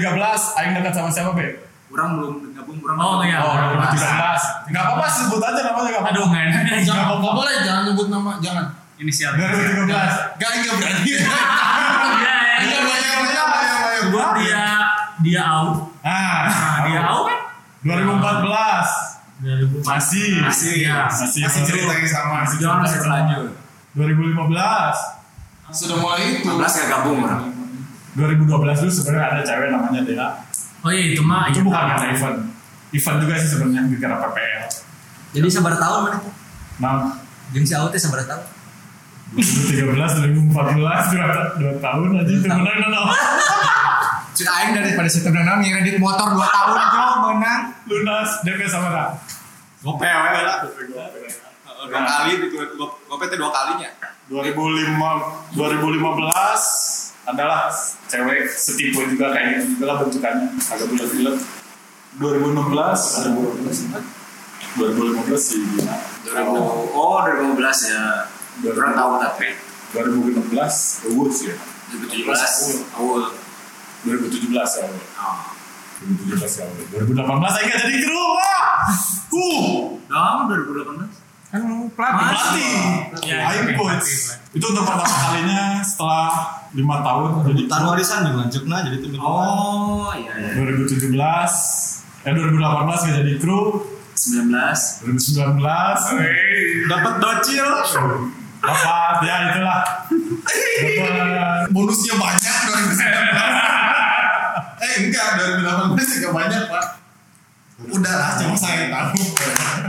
aing 0.55 0.73
dekat 0.73 0.93
sama 0.93 1.09
siapa 1.09 1.31
be 1.31 1.47
Orang 1.89 2.17
belum 2.17 2.33
gabung, 2.53 2.77
orang 2.79 2.97
Oh, 2.97 3.11
belum. 3.19 3.27
iya. 3.27 3.37
oh 3.37 3.53
2013 3.75 4.71
nggak 4.71 4.83
apa-apa 4.83 5.05
sebut 5.11 5.41
aja 5.41 5.59
namanya 5.63 5.89
nggak 5.91 5.99
apa-apa 5.99 6.09
Aduh 6.09 6.25
nggak 6.27 6.43
enak. 6.43 6.61
Jangan 6.81 7.05
apa 7.11 7.29
boleh, 7.33 7.55
jangan 7.59 7.81
nyebut 7.83 8.07
nama, 8.07 8.31
jangan. 8.39 8.65
Inisial. 8.95 9.33
2013 9.33 9.89
Gak 10.35 10.49
nggak 10.53 10.75
berani. 10.77 11.01
Iya, 11.03 11.17
iya. 11.17 12.35
Iya, 12.59 12.77
bayang, 12.79 13.19
bayang, 13.23 13.49
bayang. 13.49 14.05
Buat 14.09 14.29
dia 14.37 14.63
dia 15.19 15.41
out. 15.41 15.75
nah 15.99 16.43
Nah, 16.45 16.83
dia 16.85 17.01
out 17.01 17.25
kan? 17.25 17.39
2014 17.81 18.87
Dari 19.39 19.65
bu- 19.65 19.81
masih 19.81 20.39
Masih, 20.39 20.71
Iya. 20.79 21.09
masih 21.09 21.41
Masih 21.41 21.61
cerita 21.65 21.91
yang 21.91 22.07
sama. 22.07 22.35
masih 22.43 22.57
cerita 22.57 22.75
masih 22.77 22.97
berlanjut. 22.99 23.43
2015 23.93 24.95
Sudah 25.69 25.97
mulai 25.97 26.21
itu. 26.33 26.45
15 26.45 26.71
gak 26.75 26.87
gabung 26.87 27.17
orang. 27.19 27.43
2012 28.13 28.45
dulu 28.77 28.91
sebenarnya 28.93 29.25
ada 29.27 29.41
cewek 29.41 29.67
namanya 29.69 30.01
Dela 30.03 30.27
Oh 30.79 30.91
iya 30.91 31.11
itu 31.11 31.21
mah. 31.21 31.49
itu 31.49 31.57
iya. 31.57 31.65
bukan 31.65 31.81
karena 31.89 32.07
event 32.11 32.37
event 32.91 33.17
juga 33.17 33.33
sih 33.35 33.49
sebenarnya 33.49 33.81
gara 33.97 34.15
PPL 34.21 34.63
Jadi 35.33 35.47
sabar 35.49 35.73
tahun 35.73 35.99
mana? 36.03 36.17
nah 36.77 37.17
Jeung 37.49 37.63
si 37.63 37.73
Aute 37.73 37.97
sabar 37.97 38.21
tahun. 38.21 38.43
2013 39.33 39.97
2014 40.53 41.13
dua, 41.13 41.25
dua 41.57 41.73
tahun 41.81 42.21
aja 42.21 42.33
itu 42.33 42.45
menang 42.45 42.77
no, 42.85 42.87
no. 42.93 43.01
Cik 44.37 44.49
Aing 44.49 44.71
daripada 44.77 45.09
situ 45.09 45.29
menang 45.29 45.61
ngiredit 45.61 45.97
motor 45.97 46.37
2 46.37 46.41
tahun 46.41 46.73
Jo 46.93 47.05
menang. 47.33 47.59
lunas 47.89 48.29
DP 48.45 48.69
sama 48.69 48.89
dah 48.93 49.09
Gope 49.83 50.07
we 50.07 50.31
lah. 50.47 50.63
Dua 51.83 51.99
kali 52.07 52.39
itu 52.39 52.47
gope 52.87 53.25
teh 53.27 53.35
dua 53.35 53.51
kalinya. 53.51 53.91
2005 54.31 55.59
2015 55.59 57.27
adalah 57.27 57.67
cewek 58.07 58.47
setipe 58.47 59.03
juga 59.11 59.35
kayak 59.35 59.59
gitu 59.59 59.75
juga 59.75 59.85
lah 59.91 59.95
bentukannya 59.99 60.47
agak 60.55 60.87
bulat-bulat 60.87 61.35
2016 62.19 63.27
2015 63.67 64.23
2015 64.79 65.35
sih. 65.35 65.59
2000, 66.23 66.95
oh 66.95 67.19
2015 67.27 67.91
ya. 67.91 68.31
Orang 68.61 68.93
tahu 68.93 69.11
tapi. 69.17 69.49
2015 69.93 71.13
Uwur 71.13 71.29
sih 71.29 71.53
ya 71.53 71.57
2017 71.93 72.97
awal. 72.97 73.29
2017 74.09 74.49
ya 74.49 74.89
awal. 74.89 74.97
Oh. 75.21 75.53
2017 76.01 76.41
ya 76.41 76.65
awal. 76.65 76.81
2018 77.05 77.53
saya 77.53 77.63
nggak 77.69 77.79
jadi 77.85 77.95
kru 78.01 78.17
wah 78.33 78.89
uh 79.33 79.65
Dong 80.09 80.39
2018. 80.49 81.53
Kan 81.53 81.61
pelatih. 81.93 82.25
pelatih 82.33 83.29
Ya, 83.29 83.45
Aing 83.45 83.77
oke, 83.77 83.77
coach 83.77 84.41
itu 84.53 84.65
untuk 84.69 84.85
pertama 84.89 85.05
kalinya 85.05 85.85
setelah 85.85 86.29
lima 86.73 87.05
tahun 87.05 87.45
jadi 87.45 87.65
Rebutan 87.69 87.81
warisan 87.85 88.19
juga 88.25 88.37
lanjutna 88.45 88.75
jadi 88.89 88.95
itu 88.97 89.07
Oh 89.21 90.09
iya 90.17 90.33
iya. 90.33 90.57
2017 90.57 91.13
eh 92.25 92.33
2018 92.33 93.05
nggak 93.05 93.15
jadi 93.21 93.33
kru 93.37 93.85
19. 94.13 94.49
2019 95.09 96.89
dapat 96.89 97.13
docil. 97.21 97.65
Dapat 98.63 99.15
ya 99.21 99.35
itulah 99.45 99.79
Bonusnya 101.69 102.13
banyak 102.15 102.57
2019. 102.63 103.03
eh 104.79 104.93
enggak 105.01 105.27
2018 105.57 105.95
juga 106.13 106.29
banyak 106.33 106.61
pak. 106.65 106.85
Udah 107.85 108.13
lah, 108.13 108.29
cuma 108.37 108.53
saya 108.53 108.87
tahu. 108.87 109.11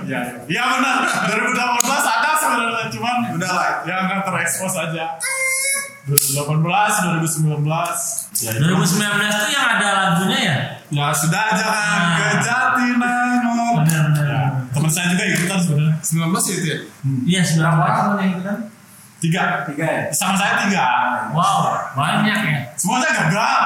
ya 0.04 0.18
ya 0.44 0.62
benar 0.68 0.96
2018 1.28 1.54
ada 1.84 2.30
sebenarnya 2.34 2.86
cuman 2.90 3.16
Udah 3.32 3.50
lah. 3.50 3.68
yang 3.84 4.00
nggak 4.04 4.22
terekspos 4.24 4.74
aja 4.74 5.04
2018 6.04 6.60
2019 7.22 7.64
ya, 8.36 8.50
itu. 8.50 8.64
2019 8.66 8.98
tuh 9.32 9.50
yang 9.50 9.66
ada 9.70 9.88
lagunya 9.94 10.38
ya? 10.42 10.56
ya 10.90 11.06
sudah 11.12 11.44
jangan 11.52 11.82
Nah. 11.94 12.16
ke 12.16 12.36
Jatinangor 12.40 13.72
Benar 13.80 14.04
benar. 14.08 14.23
Teman 14.74 14.90
saya 14.90 15.06
juga 15.08 15.24
ikutan 15.24 15.58
sebenarnya 15.58 15.94
19 16.02 16.52
itu 16.52 16.66
ya? 16.66 16.78
Iya 17.24 17.40
sembilan 17.42 17.72
orang 17.72 18.18
yang 18.18 18.30
itu 18.32 18.42
kan? 18.42 18.58
tiga 19.16 19.42
Tiga 19.64 19.86
ya. 19.86 20.02
sama 20.10 20.34
saya 20.34 20.60
tiga 20.60 20.84
Wow 21.30 21.72
banyak 21.94 22.38
ya. 22.44 22.58
semuanya 22.74 23.08
gagal 23.08 23.62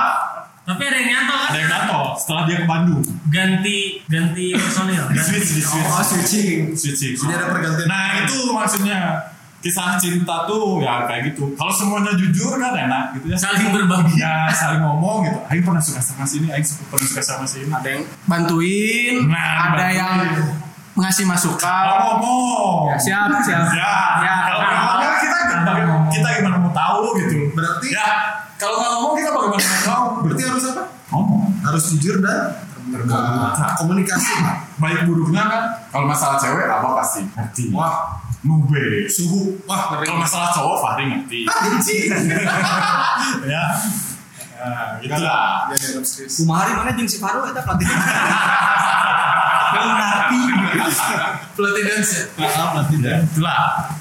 Tapi 0.63 0.83
ada 0.85 0.97
yang 0.97 1.09
nyantol 1.11 1.37
kan? 1.37 1.49
ada 1.49 1.59
yang 1.59 1.71
gato 1.73 2.01
setelah 2.15 2.43
dia 2.45 2.57
ke 2.59 2.67
Bandung 2.67 3.03
Ganti 3.27 3.79
ganti 4.05 4.47
personil. 4.53 5.05
di 5.09 5.19
switch 5.19 5.49
di 5.51 5.63
switch 5.63 5.89
Oh 5.89 5.99
switching. 6.01 6.59
switching 6.73 7.15
Jadi 7.17 7.33
ada 7.35 7.47
pergantian. 7.49 7.87
nah 7.87 8.05
itu 8.21 8.39
maksudnya 8.49 8.99
kisah 9.59 9.99
cinta 9.99 10.47
tuh 10.47 10.79
ya 10.79 11.03
kayak 11.05 11.35
gitu 11.35 11.51
kalau 11.53 11.75
semuanya 11.75 12.15
jujur 12.15 12.55
kan 12.55 12.71
enak 12.71 13.05
gitu 13.13 13.27
ya 13.27 13.37
Saling 13.37 13.75
berbagi. 13.75 14.15
ya 14.17 14.47
saling 14.49 14.79
ngomong 14.79 15.27
gitu 15.27 15.39
Aing 15.49 15.67
pernah 15.67 15.83
suka 15.83 15.99
sama 15.99 16.23
sini 16.23 16.47
Aing 16.49 16.63
pernah 16.87 17.03
suka 17.03 17.23
sama 17.25 17.43
sini 17.43 17.67
Ada 17.67 17.89
yang 17.91 18.05
bantuin, 18.23 19.27
Nah, 19.27 19.43
ada 19.67 19.75
bantuin. 19.75 19.97
yang 19.97 20.15
ngasih 21.01 21.25
kalau 21.25 21.33
masukan. 21.33 21.85
ngomong 22.01 22.75
Ya, 22.87 22.97
siap, 22.99 23.29
siap. 23.41 23.65
ya, 23.71 23.93
Ya. 24.19 24.35
kalau 24.45 24.61
nggak 24.61 24.75
ngomong 24.77 24.99
kan 25.01 25.17
kita 25.19 25.37
bagaimana, 25.61 26.07
kita 26.09 26.29
gimana 26.35 26.57
mau 26.59 26.73
tahu 26.73 27.03
gitu 27.17 27.37
Berarti 27.53 27.87
ya 27.89 28.07
kalau 28.55 28.77
nggak 28.77 28.91
ngomong 28.93 29.13
kita 29.15 29.29
bagaimana 29.31 29.59
mau 29.65 29.83
tahu 29.85 30.05
berarti 30.23 30.43
harus 30.45 30.65
apa? 30.69 30.83
ngomong 31.09 31.43
Harus 31.61 31.85
jujur 31.91 32.17
dan 32.19 32.41
terbuka. 32.89 33.19
Komunikasi 33.77 34.33
pak. 34.39 34.57
baik 34.79 35.01
buruknya 35.05 35.43
kan 35.45 35.63
kalau 35.89 36.07
masalah 36.07 36.37
cewek 36.37 36.65
apa 36.65 36.89
pasti 36.97 37.21
ngerti 37.29 37.63
Wah, 37.71 38.17
nube 38.41 39.05
suhu. 39.07 39.59
Wah, 39.65 39.93
kalau 39.93 40.17
masalah 40.17 40.49
cowok 40.51 40.77
Fahri 40.81 41.05
ngerti 41.07 41.45
Anjing. 41.45 42.09
ya 43.53 43.65
ya 44.57 44.71
gitulah 44.99 45.69
Ya, 45.69 45.77
ya, 45.77 46.01
serius. 46.01 46.41
Kumari 46.41 46.73
mana 46.73 46.91
jeung 46.91 47.07
si 47.07 47.19
Faru 47.19 47.45
eta 47.45 47.61
pelatih. 47.61 47.87
Belum 49.75 49.93
ngerti. 49.99 50.41
Pelatih 51.57 51.85
dance 51.85 52.13
ya? 52.15 52.25
Ah, 52.47 52.67
pelatih. 52.73 52.99
itulah 53.03 53.99